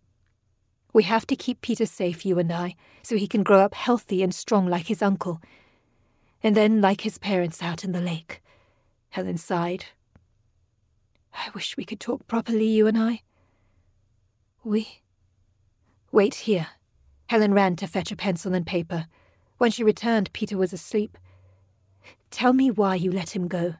We 0.93 1.03
have 1.03 1.27
to 1.27 1.37
keep 1.37 1.61
Peter 1.61 1.85
safe, 1.85 2.25
you 2.25 2.39
and 2.39 2.51
I, 2.51 2.75
so 3.03 3.17
he 3.17 3.29
can 3.29 3.43
grow 3.43 3.61
up 3.61 3.75
healthy 3.75 4.23
and 4.23 4.35
strong 4.35 4.67
like 4.67 4.87
his 4.87 5.03
uncle. 5.03 5.41
And 6.43 6.57
then 6.57 6.81
like 6.81 7.03
his 7.03 7.19
parents 7.19 7.63
out 7.63 7.85
in 7.85 7.93
the 7.93 8.01
lake. 8.01 8.43
Helen 9.11 9.37
sighed. 9.37 9.87
I 11.35 11.51
wish 11.55 11.77
we 11.77 11.85
could 11.85 12.01
talk 12.01 12.27
properly, 12.27 12.67
you 12.67 12.87
and 12.87 12.97
I. 12.97 13.23
We? 14.65 15.03
Wait 16.11 16.35
here. 16.35 16.69
Helen 17.29 17.53
ran 17.53 17.77
to 17.77 17.87
fetch 17.87 18.11
a 18.11 18.17
pencil 18.17 18.55
and 18.55 18.67
paper. 18.67 19.07
When 19.59 19.71
she 19.71 19.85
returned, 19.85 20.33
Peter 20.33 20.57
was 20.57 20.73
asleep. 20.73 21.19
Tell 22.31 22.53
me 22.53 22.71
why 22.71 22.95
you 22.95 23.11
let 23.11 23.35
him 23.35 23.49
go. 23.49 23.75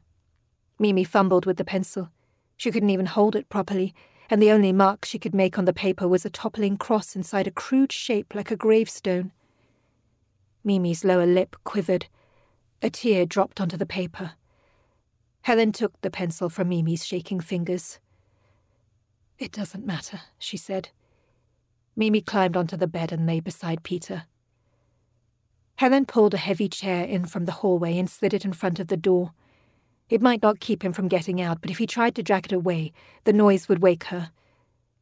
Mimi 0.79 1.03
fumbled 1.03 1.45
with 1.45 1.57
the 1.57 1.65
pencil. 1.65 2.09
She 2.55 2.71
couldn't 2.71 2.89
even 2.89 3.05
hold 3.05 3.35
it 3.35 3.49
properly, 3.49 3.93
and 4.29 4.41
the 4.41 4.51
only 4.51 4.73
mark 4.73 5.05
she 5.05 5.19
could 5.19 5.33
make 5.33 5.57
on 5.57 5.65
the 5.65 5.73
paper 5.73 6.07
was 6.07 6.25
a 6.25 6.29
toppling 6.29 6.77
cross 6.77 7.15
inside 7.15 7.47
a 7.47 7.51
crude 7.51 7.91
shape 7.91 8.33
like 8.35 8.51
a 8.51 8.55
gravestone. 8.55 9.31
Mimi's 10.63 11.05
lower 11.05 11.25
lip 11.25 11.55
quivered. 11.63 12.07
A 12.81 12.89
tear 12.89 13.25
dropped 13.25 13.61
onto 13.61 13.77
the 13.77 13.85
paper. 13.85 14.33
Helen 15.41 15.71
took 15.71 15.99
the 16.01 16.11
pencil 16.11 16.49
from 16.49 16.69
Mimi's 16.69 17.05
shaking 17.05 17.39
fingers. 17.39 17.99
It 19.39 19.51
doesn't 19.51 19.85
matter, 19.85 20.21
she 20.37 20.57
said. 20.57 20.89
Mimi 21.95 22.21
climbed 22.21 22.57
onto 22.57 22.75
the 22.75 22.87
bed 22.87 23.11
and 23.11 23.25
lay 23.25 23.39
beside 23.39 23.83
Peter. 23.83 24.25
Helen 25.77 26.07
pulled 26.07 26.33
a 26.33 26.37
heavy 26.37 26.67
chair 26.67 27.05
in 27.05 27.25
from 27.25 27.45
the 27.45 27.51
hallway 27.51 27.99
and 27.99 28.09
slid 28.09 28.33
it 28.33 28.43
in 28.43 28.51
front 28.51 28.79
of 28.79 28.87
the 28.87 28.97
door. 28.97 29.33
It 30.09 30.23
might 30.23 30.41
not 30.41 30.59
keep 30.59 30.83
him 30.83 30.91
from 30.91 31.07
getting 31.07 31.39
out, 31.39 31.61
but 31.61 31.69
if 31.69 31.77
he 31.77 31.85
tried 31.85 32.15
to 32.15 32.23
drag 32.23 32.47
it 32.47 32.51
away, 32.51 32.93
the 33.25 33.33
noise 33.33 33.69
would 33.69 33.81
wake 33.81 34.05
her. 34.05 34.31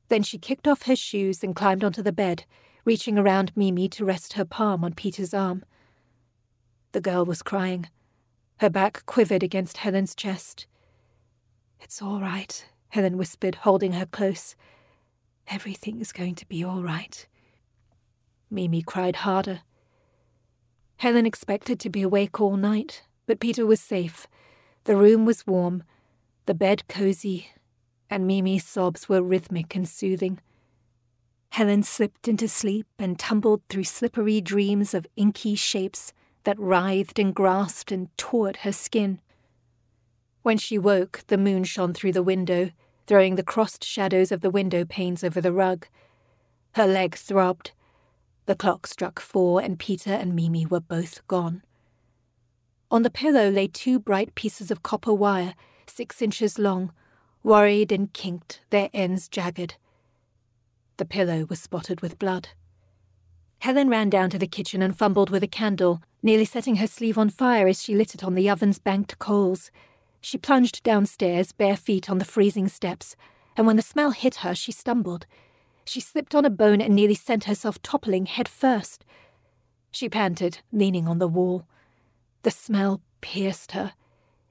Then 0.09 0.21
she 0.21 0.37
kicked 0.37 0.67
off 0.67 0.83
her 0.83 0.95
shoes 0.95 1.43
and 1.43 1.55
climbed 1.55 1.83
onto 1.83 2.01
the 2.01 2.11
bed, 2.11 2.43
reaching 2.83 3.17
around 3.17 3.55
Mimi 3.55 3.87
to 3.89 4.03
rest 4.03 4.33
her 4.33 4.43
palm 4.43 4.83
on 4.83 4.93
Peter's 4.93 5.33
arm. 5.33 5.63
The 6.91 6.99
girl 6.99 7.23
was 7.23 7.41
crying. 7.41 7.89
Her 8.57 8.69
back 8.69 9.05
quivered 9.05 9.43
against 9.43 9.77
Helen's 9.77 10.13
chest. 10.13 10.67
It's 11.79 12.01
all 12.01 12.19
right, 12.19 12.65
Helen 12.89 13.17
whispered, 13.17 13.55
holding 13.55 13.93
her 13.93 14.05
close. 14.05 14.55
Everything 15.47 16.01
is 16.01 16.11
going 16.11 16.35
to 16.35 16.45
be 16.47 16.65
all 16.65 16.83
right. 16.83 17.25
Mimi 18.51 18.81
cried 18.81 19.17
harder. 19.17 19.61
Helen 20.97 21.25
expected 21.25 21.79
to 21.79 21.89
be 21.89 22.01
awake 22.01 22.39
all 22.39 22.57
night, 22.57 23.03
but 23.25 23.39
Peter 23.39 23.65
was 23.65 23.81
safe. 23.81 24.27
The 24.85 24.95
room 24.95 25.25
was 25.25 25.45
warm, 25.47 25.83
the 26.45 26.53
bed 26.53 26.87
cozy, 26.87 27.51
and 28.09 28.27
Mimi's 28.27 28.65
sobs 28.65 29.09
were 29.09 29.21
rhythmic 29.21 29.75
and 29.75 29.87
soothing. 29.87 30.39
Helen 31.49 31.83
slipped 31.83 32.27
into 32.27 32.47
sleep 32.47 32.87
and 32.99 33.17
tumbled 33.17 33.61
through 33.69 33.85
slippery 33.85 34.41
dreams 34.41 34.93
of 34.93 35.07
inky 35.15 35.55
shapes 35.55 36.13
that 36.43 36.59
writhed 36.59 37.17
and 37.17 37.33
grasped 37.33 37.91
and 37.91 38.09
tore 38.17 38.49
at 38.49 38.57
her 38.57 38.71
skin. 38.71 39.19
When 40.43 40.57
she 40.57 40.77
woke, 40.77 41.23
the 41.27 41.37
moon 41.37 41.63
shone 41.63 41.93
through 41.93 42.11
the 42.11 42.21
window, 42.21 42.71
throwing 43.07 43.35
the 43.35 43.43
crossed 43.43 43.83
shadows 43.83 44.31
of 44.31 44.41
the 44.41 44.49
window 44.49 44.85
panes 44.85 45.23
over 45.23 45.41
the 45.41 45.51
rug. 45.51 45.87
Her 46.73 46.85
leg 46.85 47.15
throbbed. 47.15 47.71
The 48.45 48.55
clock 48.55 48.87
struck 48.87 49.19
four, 49.19 49.61
and 49.61 49.79
Peter 49.79 50.11
and 50.11 50.35
Mimi 50.35 50.65
were 50.65 50.79
both 50.79 51.27
gone. 51.27 51.63
On 52.91 53.01
the 53.01 53.09
pillow 53.09 53.49
lay 53.49 53.67
two 53.67 53.99
bright 53.99 54.35
pieces 54.35 54.69
of 54.69 54.83
copper 54.83 55.13
wire, 55.13 55.55
six 55.87 56.21
inches 56.21 56.59
long, 56.59 56.91
worried 57.43 57.91
and 57.91 58.13
kinked, 58.13 58.61
their 58.69 58.89
ends 58.93 59.27
jagged. 59.27 59.75
The 60.97 61.05
pillow 61.05 61.45
was 61.49 61.59
spotted 61.59 62.01
with 62.01 62.19
blood. 62.19 62.49
Helen 63.59 63.89
ran 63.89 64.09
down 64.11 64.29
to 64.29 64.37
the 64.37 64.47
kitchen 64.47 64.81
and 64.81 64.97
fumbled 64.97 65.31
with 65.31 65.43
a 65.43 65.47
candle, 65.47 66.01
nearly 66.21 66.45
setting 66.45 66.75
her 66.75 66.87
sleeve 66.87 67.17
on 67.17 67.29
fire 67.29 67.67
as 67.67 67.81
she 67.81 67.95
lit 67.95 68.13
it 68.13 68.23
on 68.23 68.35
the 68.35 68.49
oven's 68.49 68.77
banked 68.77 69.17
coals. 69.17 69.71
She 70.21 70.37
plunged 70.37 70.83
downstairs, 70.83 71.51
bare 71.51 71.77
feet 71.77 72.09
on 72.09 72.19
the 72.19 72.25
freezing 72.25 72.67
steps, 72.67 73.15
and 73.57 73.65
when 73.65 73.75
the 73.75 73.81
smell 73.81 74.11
hit 74.11 74.35
her, 74.35 74.53
she 74.53 74.71
stumbled. 74.71 75.25
She 75.85 75.99
slipped 75.99 76.33
on 76.35 76.45
a 76.45 76.49
bone 76.49 76.81
and 76.81 76.95
nearly 76.95 77.15
sent 77.15 77.45
herself 77.45 77.81
toppling 77.81 78.25
head 78.25 78.47
first. 78.47 79.05
She 79.91 80.09
panted, 80.09 80.59
leaning 80.71 81.07
on 81.07 81.19
the 81.19 81.27
wall. 81.27 81.65
The 82.41 82.51
smell 82.51 83.01
pierced 83.21 83.71
her. 83.71 83.93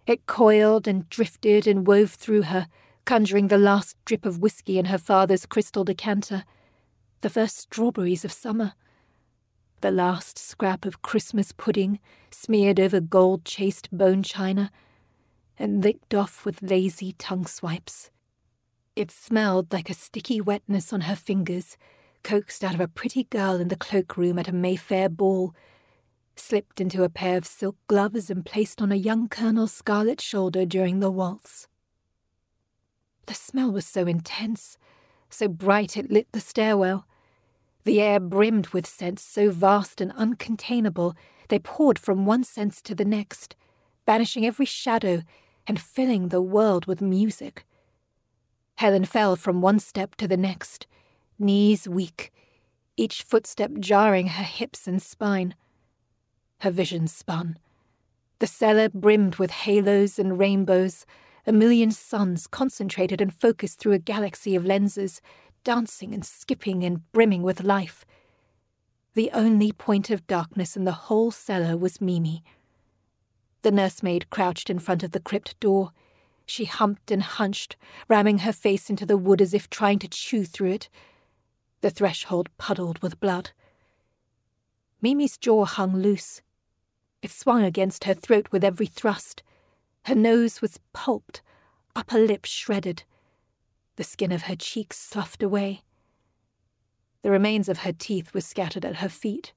It 0.07 0.27
coiled 0.27 0.87
and 0.87 1.09
drifted 1.09 1.67
and 1.67 1.87
wove 1.87 2.13
through 2.13 2.43
her, 2.43 2.69
conjuring 3.05 3.49
the 3.49 3.59
last 3.59 3.97
drip 4.05 4.25
of 4.25 4.39
whiskey 4.39 4.79
in 4.79 4.87
her 4.87 4.99
father's 4.99 5.47
crystal 5.47 5.85
decanter, 5.85 6.45
the 7.21 7.31
first 7.31 7.59
strawberries 7.59 8.25
of 8.25 8.33
summer, 8.33 8.75
the 9.81 9.91
last 9.91 10.39
scrap 10.39 10.87
of 10.87 11.03
Christmas 11.03 11.53
pudding 11.53 12.01
smeared 12.31 12.81
over 12.81 13.01
gold 13.01 13.45
chased 13.45 13.91
bone 13.93 14.23
china 14.23 14.71
and 15.59 15.83
licked 15.83 16.15
off 16.15 16.45
with 16.45 16.63
lazy 16.63 17.13
tongue 17.13 17.47
swipes. 17.47 18.11
It 18.97 19.11
smelled 19.11 19.73
like 19.73 19.91
a 19.91 19.95
sticky 19.95 20.41
wetness 20.41 20.93
on 20.93 21.03
her 21.03 21.17
fingers, 21.17 21.77
coaxed 22.23 22.63
out 22.63 22.75
of 22.75 22.81
a 22.81 22.87
pretty 22.87 23.25
girl 23.25 23.57
in 23.57 23.67
the 23.67 23.77
cloakroom 23.77 24.39
at 24.39 24.47
a 24.47 24.53
Mayfair 24.53 25.09
ball, 25.09 25.53
slipped 26.37 26.81
into 26.81 27.03
a 27.03 27.09
pair 27.09 27.37
of 27.37 27.47
silk 27.47 27.77
gloves 27.89 28.31
and 28.31 28.47
placed 28.47 28.81
on 28.81 28.93
a 28.93 28.97
young 28.97 29.29
colonel's 29.29 29.73
scarlet 29.73 30.21
shoulder 30.21 30.65
during 30.65 31.01
the 31.01 31.11
waltz. 31.11 31.67
The 33.27 33.35
smell 33.35 33.73
was 33.73 33.85
so 33.85 34.07
intense, 34.07 34.79
so 35.29 35.49
bright 35.49 35.97
it 35.97 36.11
lit 36.11 36.29
the 36.31 36.41
stairwell. 36.41 37.07
The 37.83 38.01
air 38.01 38.21
brimmed 38.21 38.69
with 38.69 38.87
scents 38.87 39.23
so 39.23 39.51
vast 39.51 40.01
and 40.01 40.13
uncontainable 40.13 41.15
they 41.49 41.59
poured 41.59 41.99
from 41.99 42.27
one 42.27 42.45
sense 42.45 42.81
to 42.83 42.95
the 42.95 43.05
next, 43.05 43.57
banishing 44.07 44.47
every 44.47 44.67
shadow 44.67 45.23
and 45.67 45.81
filling 45.81 46.29
the 46.29 46.43
world 46.43 46.87
with 46.87 47.03
music. 47.03 47.67
Helen 48.77 49.05
fell 49.05 49.37
from 49.37 49.61
one 49.61 49.79
step 49.79 50.15
to 50.17 50.29
the 50.29 50.37
next, 50.37 50.87
knees 51.39 51.89
weak, 51.89 52.33
each 52.97 53.23
footstep 53.23 53.73
jarring 53.79 54.29
her 54.29 54.45
hips 54.45 54.87
and 54.87 55.01
spine. 55.01 55.55
Her 56.61 56.71
vision 56.71 57.07
spun. 57.07 57.59
The 58.39 58.47
cellar 58.47 58.89
brimmed 58.89 59.37
with 59.37 59.51
halos 59.51 60.19
and 60.19 60.39
rainbows, 60.39 61.07
a 61.47 61.53
million 61.53 61.91
suns 61.91 62.47
concentrated 62.47 63.21
and 63.21 63.33
focused 63.33 63.79
through 63.79 63.93
a 63.93 63.99
galaxy 63.99 64.55
of 64.55 64.65
lenses, 64.65 65.21
dancing 65.63 66.13
and 66.13 66.25
skipping 66.25 66.85
and 66.85 67.11
brimming 67.13 67.43
with 67.43 67.63
life. 67.63 68.05
The 69.15 69.31
only 69.33 69.73
point 69.73 70.11
of 70.11 70.27
darkness 70.27 70.77
in 70.77 70.85
the 70.85 70.93
whole 70.93 71.31
cellar 71.31 71.77
was 71.77 72.01
Mimi. 72.01 72.43
The 73.63 73.71
nursemaid 73.71 74.29
crouched 74.31 74.69
in 74.69 74.79
front 74.79 75.03
of 75.03 75.13
the 75.13 75.21
crypt 75.21 75.59
door. 75.61 75.93
She 76.47 76.65
humped 76.65 77.11
and 77.11 77.23
hunched, 77.23 77.77
ramming 78.09 78.39
her 78.39 78.53
face 78.53 78.91
into 78.91 79.07
the 79.07 79.17
wood 79.17 79.41
as 79.41 79.55
if 79.55 79.71
trying 79.71 79.99
to 80.01 80.09
chew 80.09 80.45
through 80.45 80.73
it. 80.73 80.89
The 81.81 81.91
threshold 81.91 82.49
puddled 82.59 83.01
with 83.03 83.21
blood. 83.21 83.51
Mimi's 85.01 85.37
jaw 85.37 85.65
hung 85.65 85.97
loose. 85.97 86.43
It 87.23 87.31
swung 87.31 87.63
against 87.63 88.05
her 88.05 88.15
throat 88.15 88.49
with 88.51 88.65
every 88.65 88.87
thrust. 88.87 89.43
Her 90.05 90.15
nose 90.15 90.61
was 90.61 90.81
pulped, 90.93 91.43
upper 91.97 92.19
lip 92.19 92.45
shredded. 92.45 93.05
The 93.97 94.05
skin 94.05 94.33
of 94.33 94.43
her 94.43 94.57
cheeks 94.57 94.99
sloughed 94.99 95.43
away. 95.43 95.83
The 97.23 97.31
remains 97.31 97.69
of 97.71 97.79
her 97.79 97.93
teeth 97.93 98.35
were 98.35 98.43
scattered 98.43 98.85
at 98.85 98.97
her 98.97 99.09
feet. 99.09 99.55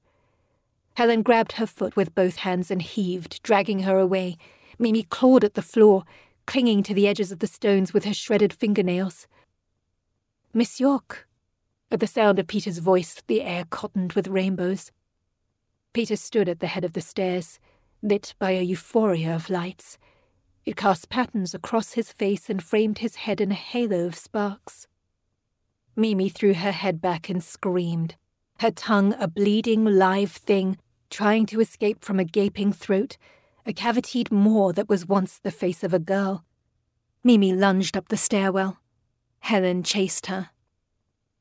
Helen 0.94 1.22
grabbed 1.22 1.52
her 1.52 1.66
foot 1.66 1.96
with 1.96 2.14
both 2.14 2.36
hands 2.36 2.70
and 2.70 2.80
heaved, 2.80 3.42
dragging 3.42 3.80
her 3.80 3.98
away. 3.98 4.36
Mimi 4.78 5.02
clawed 5.02 5.44
at 5.44 5.54
the 5.54 5.62
floor, 5.62 6.04
clinging 6.48 6.82
to 6.82 6.94
the 6.94 7.06
edges 7.06 7.30
of 7.30 7.40
the 7.40 7.46
stones 7.46 7.92
with 7.92 8.06
her 8.06 8.14
shredded 8.14 8.54
fingernails. 8.54 9.26
Miss 10.54 10.80
York. 10.80 11.28
At 11.90 12.00
the 12.00 12.06
sound 12.06 12.38
of 12.38 12.46
Peter's 12.46 12.78
voice, 12.78 13.22
the 13.26 13.42
air 13.42 13.66
cottoned 13.68 14.14
with 14.14 14.28
rainbows. 14.28 14.90
Peter 15.92 16.16
stood 16.16 16.48
at 16.48 16.60
the 16.60 16.68
head 16.68 16.86
of 16.86 16.94
the 16.94 17.02
stairs, 17.02 17.60
lit 18.00 18.34
by 18.38 18.52
a 18.52 18.62
euphoria 18.62 19.34
of 19.34 19.50
lights. 19.50 19.98
It 20.64 20.74
cast 20.74 21.10
patterns 21.10 21.52
across 21.52 21.92
his 21.92 22.12
face 22.12 22.48
and 22.48 22.62
framed 22.62 22.98
his 22.98 23.16
head 23.16 23.42
in 23.42 23.52
a 23.52 23.54
halo 23.54 24.06
of 24.06 24.14
sparks. 24.14 24.86
Mimi 25.96 26.30
threw 26.30 26.54
her 26.54 26.72
head 26.72 26.98
back 26.98 27.28
and 27.28 27.44
screamed, 27.44 28.16
her 28.60 28.70
tongue 28.70 29.14
a 29.20 29.28
bleeding 29.28 29.84
live 29.84 30.32
thing 30.32 30.78
trying 31.10 31.44
to 31.44 31.60
escape 31.60 32.02
from 32.02 32.18
a 32.18 32.24
gaping 32.24 32.72
throat, 32.72 33.18
a 33.68 33.72
cavitied 33.74 34.32
maw 34.32 34.72
that 34.72 34.88
was 34.88 35.06
once 35.06 35.38
the 35.38 35.50
face 35.50 35.84
of 35.84 35.92
a 35.92 35.98
girl. 35.98 36.42
Mimi 37.22 37.52
lunged 37.52 37.98
up 37.98 38.08
the 38.08 38.16
stairwell. 38.16 38.78
Helen 39.40 39.82
chased 39.82 40.26
her. 40.26 40.48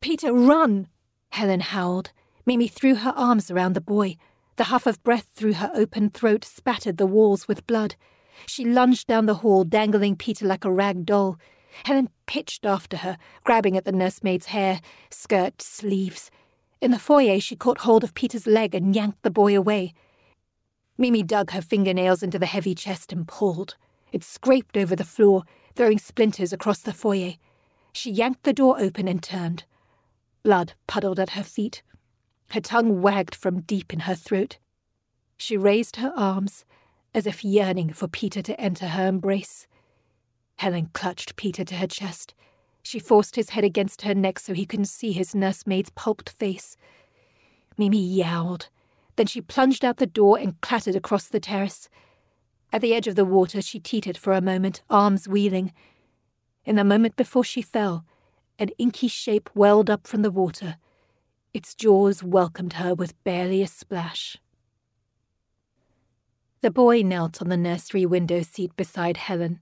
Peter, 0.02 0.34
run! 0.34 0.90
Helen 1.30 1.62
howled. 1.62 2.12
Mimi 2.46 2.68
threw 2.68 2.96
her 2.96 3.14
arms 3.16 3.50
around 3.50 3.74
the 3.74 3.82
boy. 3.82 4.18
The 4.58 4.66
huff 4.66 4.86
of 4.86 5.02
breath 5.04 5.28
through 5.36 5.54
her 5.54 5.72
open 5.74 6.10
throat 6.10 6.44
spattered 6.44 6.98
the 6.98 7.08
walls 7.08 7.48
with 7.48 7.66
blood. 7.66 7.96
She 8.46 8.66
lunged 8.66 9.08
down 9.08 9.26
the 9.26 9.36
hall, 9.36 9.64
dangling 9.64 10.18
Peter 10.18 10.46
like 10.46 10.66
a 10.66 10.72
rag 10.72 11.06
doll. 11.06 11.38
Helen 11.86 12.10
pitched 12.26 12.66
after 12.66 12.98
her, 12.98 13.18
grabbing 13.46 13.78
at 13.78 13.86
the 13.86 13.94
nursemaid's 13.94 14.48
hair, 14.48 14.82
skirt, 15.10 15.62
sleeves. 15.62 16.30
In 16.82 16.92
the 16.92 17.00
foyer, 17.00 17.40
she 17.40 17.56
caught 17.56 17.80
hold 17.80 18.04
of 18.04 18.14
Peter's 18.14 18.48
leg 18.48 18.76
and 18.76 18.94
yanked 18.94 19.24
the 19.24 19.32
boy 19.32 19.58
away. 19.58 19.94
Mimi 20.98 21.24
dug 21.24 21.52
her 21.52 21.62
fingernails 21.62 22.24
into 22.24 22.40
the 22.40 22.46
heavy 22.46 22.74
chest 22.74 23.14
and 23.14 23.28
pulled. 23.28 23.76
It 24.12 24.24
scraped 24.24 24.78
over 24.78 24.96
the 24.96 25.04
floor, 25.04 25.44
throwing 25.76 26.00
splinters 26.00 26.52
across 26.52 26.80
the 26.80 26.94
foyer. 26.94 27.34
She 27.94 28.12
yanked 28.12 28.44
the 28.44 28.54
door 28.54 28.80
open 28.80 29.08
and 29.08 29.22
turned. 29.22 29.66
Blood 30.44 30.74
puddled 30.88 31.20
at 31.20 31.32
her 31.32 31.44
feet. 31.44 31.84
Her 32.52 32.62
tongue 32.62 33.02
wagged 33.02 33.36
from 33.36 33.62
deep 33.62 33.94
in 33.94 34.02
her 34.02 34.16
throat. 34.16 34.58
She 35.38 35.58
raised 35.58 35.98
her 35.98 36.14
arms, 36.16 36.66
as 37.14 37.28
if 37.28 37.44
yearning 37.44 37.94
for 37.94 38.08
Peter 38.08 38.42
to 38.42 38.60
enter 38.60 38.88
her 38.88 39.08
embrace. 39.08 39.68
Helen 40.58 40.90
clutched 40.94 41.36
Peter 41.36 41.64
to 41.64 41.76
her 41.76 41.88
chest. 41.88 42.34
She 42.82 43.00
forced 43.00 43.36
his 43.36 43.52
head 43.52 43.64
against 43.64 44.04
her 44.04 44.16
neck 44.16 44.40
so 44.40 44.54
he 44.54 44.66
couldn't 44.66 44.86
see 44.86 45.12
his 45.12 45.36
nursemaid's 45.36 45.90
pulped 45.92 46.30
face. 46.30 46.78
Mimi 47.78 48.00
yowled. 48.00 48.70
Then 49.18 49.28
she 49.28 49.42
plunged 49.42 49.84
out 49.84 49.98
the 49.98 50.08
door 50.08 50.38
and 50.40 50.60
clattered 50.62 50.96
across 50.96 51.28
the 51.28 51.40
terrace. 51.40 51.90
At 52.72 52.82
the 52.82 52.94
edge 52.94 53.08
of 53.08 53.16
the 53.16 53.26
water, 53.26 53.62
she 53.62 53.80
teetered 53.80 54.18
for 54.18 54.32
a 54.34 54.42
moment, 54.42 54.82
arms 54.90 55.28
wheeling. 55.28 55.74
In 56.66 56.76
the 56.76 56.84
moment 56.84 57.16
before 57.16 57.44
she 57.44 57.62
fell, 57.62 58.06
an 58.60 58.70
inky 58.78 59.08
shape 59.08 59.50
welled 59.56 59.90
up 59.90 60.08
from 60.08 60.22
the 60.22 60.32
water. 60.32 60.78
Its 61.54 61.74
jaws 61.74 62.24
welcomed 62.24 62.74
her 62.74 62.94
with 62.94 63.22
barely 63.24 63.62
a 63.62 63.68
splash. 63.68 64.38
The 66.62 66.72
boy 66.72 67.02
knelt 67.02 67.42
on 67.42 67.50
the 67.50 67.58
nursery 67.58 68.06
window 68.06 68.42
seat 68.42 68.76
beside 68.76 69.18
Helen, 69.18 69.62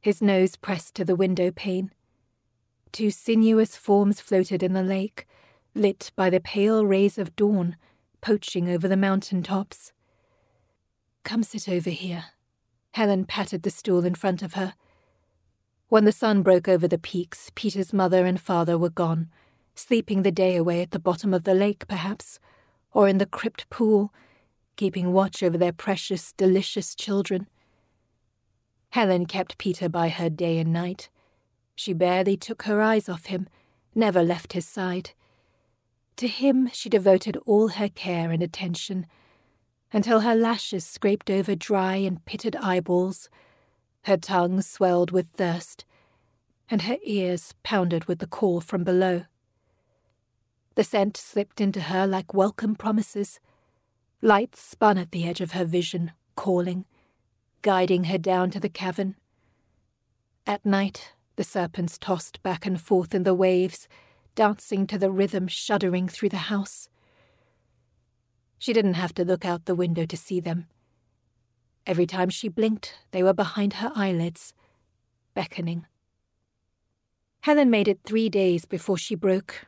his 0.00 0.22
nose 0.22 0.56
pressed 0.56 0.94
to 0.96 1.04
the 1.04 1.16
window 1.16 1.50
pane. 1.50 1.92
Two 2.90 3.10
sinuous 3.10 3.76
forms 3.76 4.20
floated 4.20 4.62
in 4.62 4.72
the 4.72 4.82
lake, 4.82 5.26
lit 5.74 6.10
by 6.16 6.30
the 6.30 6.40
pale 6.40 6.86
rays 6.86 7.18
of 7.18 7.36
dawn, 7.36 7.76
poaching 8.20 8.68
over 8.68 8.88
the 8.88 8.96
mountain 8.96 9.42
tops. 9.42 9.92
Come 11.24 11.42
sit 11.42 11.68
over 11.68 11.90
here. 11.90 12.26
Helen 12.92 13.24
patted 13.24 13.62
the 13.62 13.70
stool 13.70 14.04
in 14.04 14.14
front 14.14 14.42
of 14.42 14.54
her. 14.54 14.74
When 15.88 16.04
the 16.04 16.12
sun 16.12 16.42
broke 16.42 16.68
over 16.68 16.86
the 16.86 16.98
peaks, 16.98 17.50
Peter's 17.54 17.92
mother 17.92 18.26
and 18.26 18.40
father 18.40 18.76
were 18.76 18.90
gone, 18.90 19.28
sleeping 19.74 20.22
the 20.22 20.32
day 20.32 20.56
away 20.56 20.82
at 20.82 20.90
the 20.90 20.98
bottom 20.98 21.32
of 21.32 21.44
the 21.44 21.54
lake, 21.54 21.86
perhaps, 21.88 22.38
or 22.92 23.08
in 23.08 23.18
the 23.18 23.26
crypt 23.26 23.68
pool, 23.70 24.12
keeping 24.76 25.12
watch 25.12 25.42
over 25.42 25.56
their 25.56 25.72
precious, 25.72 26.32
delicious 26.32 26.94
children. 26.94 27.48
Helen 28.90 29.26
kept 29.26 29.58
Peter 29.58 29.88
by 29.88 30.08
her 30.08 30.30
day 30.30 30.58
and 30.58 30.72
night. 30.72 31.08
She 31.74 31.92
barely 31.92 32.36
took 32.36 32.62
her 32.62 32.80
eyes 32.80 33.08
off 33.08 33.26
him, 33.26 33.48
never 33.94 34.22
left 34.22 34.52
his 34.52 34.66
side. 34.66 35.10
To 36.18 36.26
him 36.26 36.68
she 36.72 36.88
devoted 36.88 37.36
all 37.46 37.68
her 37.68 37.88
care 37.88 38.32
and 38.32 38.42
attention, 38.42 39.06
until 39.92 40.20
her 40.20 40.34
lashes 40.34 40.84
scraped 40.84 41.30
over 41.30 41.54
dry 41.54 41.94
and 41.94 42.24
pitted 42.24 42.56
eyeballs, 42.56 43.30
her 44.02 44.16
tongue 44.16 44.60
swelled 44.62 45.12
with 45.12 45.28
thirst, 45.28 45.84
and 46.68 46.82
her 46.82 46.96
ears 47.04 47.54
pounded 47.62 48.06
with 48.06 48.18
the 48.18 48.26
call 48.26 48.60
from 48.60 48.82
below. 48.82 49.26
The 50.74 50.82
scent 50.82 51.16
slipped 51.16 51.60
into 51.60 51.82
her 51.82 52.04
like 52.04 52.34
welcome 52.34 52.74
promises. 52.74 53.38
Lights 54.20 54.60
spun 54.60 54.98
at 54.98 55.12
the 55.12 55.24
edge 55.24 55.40
of 55.40 55.52
her 55.52 55.64
vision, 55.64 56.10
calling, 56.34 56.84
guiding 57.62 58.04
her 58.04 58.18
down 58.18 58.50
to 58.50 58.58
the 58.58 58.68
cavern. 58.68 59.14
At 60.48 60.66
night, 60.66 61.12
the 61.36 61.44
serpents 61.44 61.96
tossed 61.96 62.42
back 62.42 62.66
and 62.66 62.80
forth 62.80 63.14
in 63.14 63.22
the 63.22 63.34
waves, 63.34 63.86
dancing 64.38 64.86
to 64.86 64.96
the 64.96 65.10
rhythm 65.10 65.48
shuddering 65.48 66.06
through 66.06 66.28
the 66.28 66.46
house. 66.46 66.88
She 68.56 68.72
didn't 68.72 68.94
have 68.94 69.12
to 69.14 69.24
look 69.24 69.44
out 69.44 69.64
the 69.64 69.74
window 69.74 70.06
to 70.06 70.16
see 70.16 70.38
them. 70.38 70.68
Every 71.84 72.06
time 72.06 72.30
she 72.30 72.46
blinked, 72.46 72.94
they 73.10 73.24
were 73.24 73.32
behind 73.32 73.72
her 73.72 73.90
eyelids, 73.96 74.54
beckoning. 75.34 75.86
Helen 77.40 77.68
made 77.68 77.88
it 77.88 77.98
three 78.04 78.28
days 78.28 78.64
before 78.64 78.96
she 78.96 79.16
broke. 79.16 79.66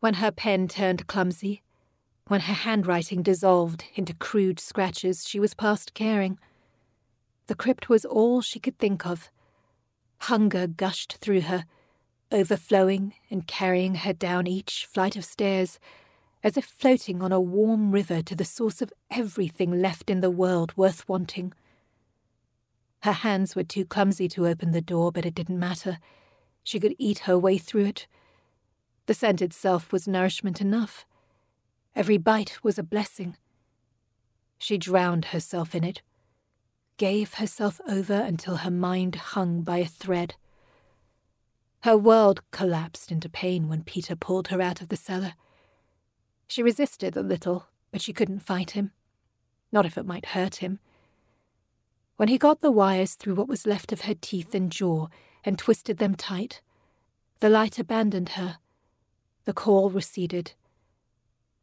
When 0.00 0.14
her 0.14 0.32
pen 0.32 0.66
turned 0.66 1.06
clumsy, 1.06 1.62
when 2.26 2.40
her 2.40 2.52
handwriting 2.52 3.22
dissolved 3.22 3.84
into 3.94 4.12
crude 4.12 4.58
scratches, 4.58 5.28
she 5.28 5.38
was 5.38 5.54
past 5.54 5.94
caring. 5.94 6.40
The 7.46 7.54
crypt 7.54 7.88
was 7.88 8.04
all 8.04 8.40
she 8.40 8.58
could 8.58 8.76
think 8.76 9.06
of. 9.06 9.30
Hunger 10.22 10.66
gushed 10.66 11.18
through 11.20 11.42
her, 11.42 11.64
overflowing 12.34 13.14
and 13.30 13.46
carrying 13.46 13.94
her 13.94 14.12
down 14.12 14.46
each 14.46 14.86
flight 14.86 15.16
of 15.16 15.24
stairs, 15.24 15.78
as 16.42 16.56
if 16.56 16.64
floating 16.64 17.22
on 17.22 17.32
a 17.32 17.40
warm 17.40 17.92
river 17.92 18.20
to 18.20 18.34
the 18.34 18.44
source 18.44 18.82
of 18.82 18.92
everything 19.10 19.80
left 19.80 20.10
in 20.10 20.20
the 20.20 20.30
world 20.30 20.76
worth 20.76 21.08
wanting. 21.08 21.54
Her 23.02 23.12
hands 23.12 23.54
were 23.54 23.64
too 23.64 23.84
clumsy 23.84 24.28
to 24.28 24.46
open 24.46 24.72
the 24.72 24.80
door, 24.80 25.12
but 25.12 25.24
it 25.24 25.34
didn't 25.34 25.58
matter. 25.58 25.98
She 26.62 26.80
could 26.80 26.94
eat 26.98 27.20
her 27.20 27.38
way 27.38 27.56
through 27.56 27.86
it. 27.86 28.06
The 29.06 29.14
scent 29.14 29.40
itself 29.40 29.92
was 29.92 30.08
nourishment 30.08 30.60
enough. 30.60 31.06
Every 31.94 32.18
bite 32.18 32.58
was 32.62 32.78
a 32.78 32.82
blessing. 32.82 33.36
She 34.58 34.78
drowned 34.78 35.26
herself 35.26 35.74
in 35.74 35.84
it, 35.84 36.02
gave 36.96 37.34
herself 37.34 37.80
over 37.88 38.14
until 38.14 38.56
her 38.56 38.70
mind 38.70 39.16
hung 39.16 39.60
by 39.62 39.78
a 39.78 39.86
thread. 39.86 40.34
Her 41.84 41.98
world 41.98 42.40
collapsed 42.50 43.12
into 43.12 43.28
pain 43.28 43.68
when 43.68 43.82
Peter 43.82 44.16
pulled 44.16 44.48
her 44.48 44.62
out 44.62 44.80
of 44.80 44.88
the 44.88 44.96
cellar. 44.96 45.34
She 46.46 46.62
resisted 46.62 47.14
a 47.14 47.20
little, 47.20 47.66
but 47.92 48.00
she 48.00 48.14
couldn't 48.14 48.40
fight 48.40 48.70
him. 48.70 48.92
Not 49.70 49.84
if 49.84 49.98
it 49.98 50.06
might 50.06 50.28
hurt 50.32 50.56
him. 50.56 50.78
When 52.16 52.30
he 52.30 52.38
got 52.38 52.62
the 52.62 52.70
wires 52.70 53.16
through 53.16 53.34
what 53.34 53.48
was 53.48 53.66
left 53.66 53.92
of 53.92 54.00
her 54.02 54.14
teeth 54.18 54.54
and 54.54 54.72
jaw 54.72 55.08
and 55.44 55.58
twisted 55.58 55.98
them 55.98 56.14
tight, 56.14 56.62
the 57.40 57.50
light 57.50 57.78
abandoned 57.78 58.30
her. 58.30 58.56
The 59.44 59.52
call 59.52 59.90
receded. 59.90 60.54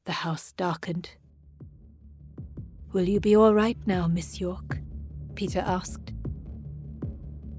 The 0.05 0.11
house 0.11 0.51
darkened. 0.51 1.15
Will 2.93 3.09
you 3.09 3.19
be 3.19 3.35
all 3.35 3.55
right 3.55 3.79
now, 3.87 4.05
Miss 4.05 4.39
York? 4.39 4.81
Peter 5.33 5.63
asked. 5.65 6.13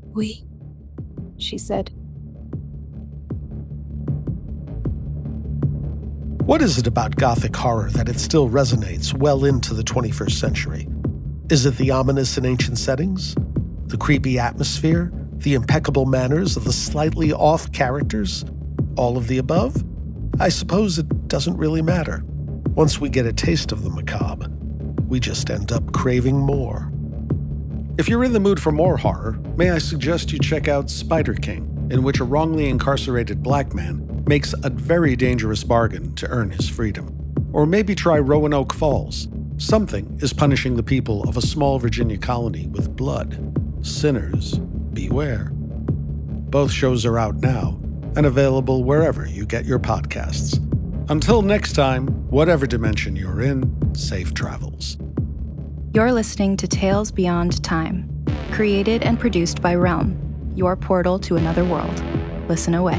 We, 0.05 0.45
she 1.39 1.59
said. 1.59 1.93
What 6.45 6.61
is 6.61 6.77
it 6.77 6.89
about 6.89 7.15
Gothic 7.15 7.55
horror 7.55 7.89
that 7.93 8.09
it 8.09 8.19
still 8.19 8.51
resonates 8.51 9.15
well 9.15 9.45
into 9.45 9.75
the 9.75 9.85
21st 9.85 10.33
century? 10.33 10.89
Is 11.51 11.67
it 11.67 11.77
the 11.77 11.93
ominous 11.93 12.37
and 12.37 12.45
ancient 12.45 12.79
settings? 12.79 13.37
The 13.87 13.97
creepy 13.97 14.41
atmosphere? 14.41 15.13
The 15.35 15.55
impeccable 15.55 16.05
manners 16.05 16.57
of 16.57 16.65
the 16.65 16.73
slightly 16.73 17.33
off 17.33 17.71
characters? 17.71 18.45
All 18.97 19.17
of 19.17 19.29
the 19.29 19.39
above? 19.39 19.85
I 20.41 20.49
suppose 20.49 20.99
it 20.99 21.29
doesn't 21.29 21.57
really 21.59 21.81
matter. 21.81 22.25
Once 22.71 23.01
we 23.01 23.09
get 23.09 23.25
a 23.25 23.33
taste 23.33 23.71
of 23.71 23.85
the 23.85 23.91
macabre, 23.91 24.49
we 25.07 25.21
just 25.21 25.49
end 25.49 25.71
up 25.71 25.93
craving 25.93 26.41
more. 26.41 26.93
If 27.99 28.09
you're 28.09 28.25
in 28.25 28.33
the 28.33 28.41
mood 28.41 28.59
for 28.59 28.73
more 28.73 28.97
horror, 28.97 29.39
may 29.57 29.71
I 29.71 29.79
suggest 29.79 30.33
you 30.33 30.41
check 30.41 30.67
out 30.67 30.91
Spider 30.91 31.35
King, 31.35 31.87
in 31.93 32.03
which 32.03 32.19
a 32.19 32.25
wrongly 32.25 32.69
incarcerated 32.69 33.45
black 33.45 33.75
man 33.75 34.12
makes 34.33 34.55
a 34.63 34.71
very 34.71 35.15
dangerous 35.15 35.63
bargain 35.63 36.15
to 36.15 36.27
earn 36.29 36.51
his 36.51 36.67
freedom. 36.67 37.15
Or 37.53 37.67
maybe 37.67 37.95
try 37.95 38.19
Roanoke 38.19 38.73
Falls. 38.73 39.29
Something 39.59 40.19
is 40.23 40.33
punishing 40.33 40.75
the 40.75 40.83
people 40.83 41.29
of 41.29 41.37
a 41.37 41.43
small 41.43 41.79
Virginia 41.79 42.17
colony 42.17 42.67
with 42.69 42.97
blood. 42.97 43.31
Sinners, 43.83 44.55
beware. 44.95 45.51
Both 45.53 46.73
shows 46.73 47.05
are 47.05 47.19
out 47.19 47.35
now 47.43 47.79
and 48.17 48.25
available 48.25 48.85
wherever 48.85 49.27
you 49.27 49.45
get 49.45 49.67
your 49.67 49.79
podcasts. 49.79 50.57
Until 51.11 51.43
next 51.43 51.75
time, 51.75 52.07
whatever 52.31 52.67
dimension 52.67 53.15
you're 53.15 53.43
in, 53.43 53.95
safe 53.95 54.33
travels. 54.33 54.97
You're 55.93 56.11
listening 56.11 56.57
to 56.57 56.67
Tales 56.67 57.11
Beyond 57.11 57.63
Time, 57.63 58.09
created 58.51 59.03
and 59.03 59.21
produced 59.21 59.61
by 59.61 59.75
Realm, 59.75 60.17
your 60.55 60.75
portal 60.75 61.19
to 61.19 61.37
another 61.37 61.67
world. 61.67 62.03
Listen 62.49 62.75
away. 62.75 62.99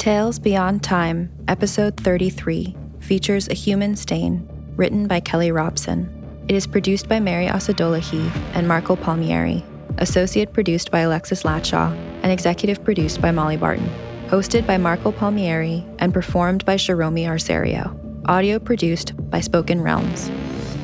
Tales 0.00 0.38
Beyond 0.38 0.82
Time, 0.82 1.30
Episode 1.46 1.94
33, 1.98 2.74
features 3.00 3.48
A 3.48 3.54
Human 3.54 3.94
Stain, 3.94 4.48
written 4.74 5.06
by 5.06 5.20
Kelly 5.20 5.52
Robson. 5.52 6.08
It 6.48 6.54
is 6.54 6.66
produced 6.66 7.06
by 7.06 7.20
Mary 7.20 7.48
Osadolahi 7.48 8.34
and 8.54 8.66
Marco 8.66 8.96
Palmieri, 8.96 9.62
associate 9.98 10.54
produced 10.54 10.90
by 10.90 11.00
Alexis 11.00 11.42
Latshaw, 11.42 11.92
and 12.22 12.32
executive 12.32 12.82
produced 12.82 13.20
by 13.20 13.30
Molly 13.30 13.58
Barton. 13.58 13.90
Hosted 14.28 14.66
by 14.66 14.78
Marco 14.78 15.12
Palmieri 15.12 15.84
and 15.98 16.14
performed 16.14 16.64
by 16.64 16.76
Shiromi 16.76 17.26
Arserio. 17.26 17.94
Audio 18.26 18.58
produced 18.58 19.12
by 19.28 19.40
Spoken 19.40 19.82
Realms. 19.82 20.30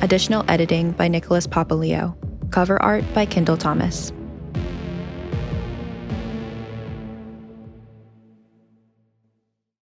Additional 0.03 0.45
editing 0.47 0.91
by 0.91 1.07
Nicholas 1.07 1.47
Papaleo. 1.47 2.15
Cover 2.51 2.79
art 2.83 3.03
by 3.15 3.25
Kendall 3.25 3.57
Thomas. 3.57 4.13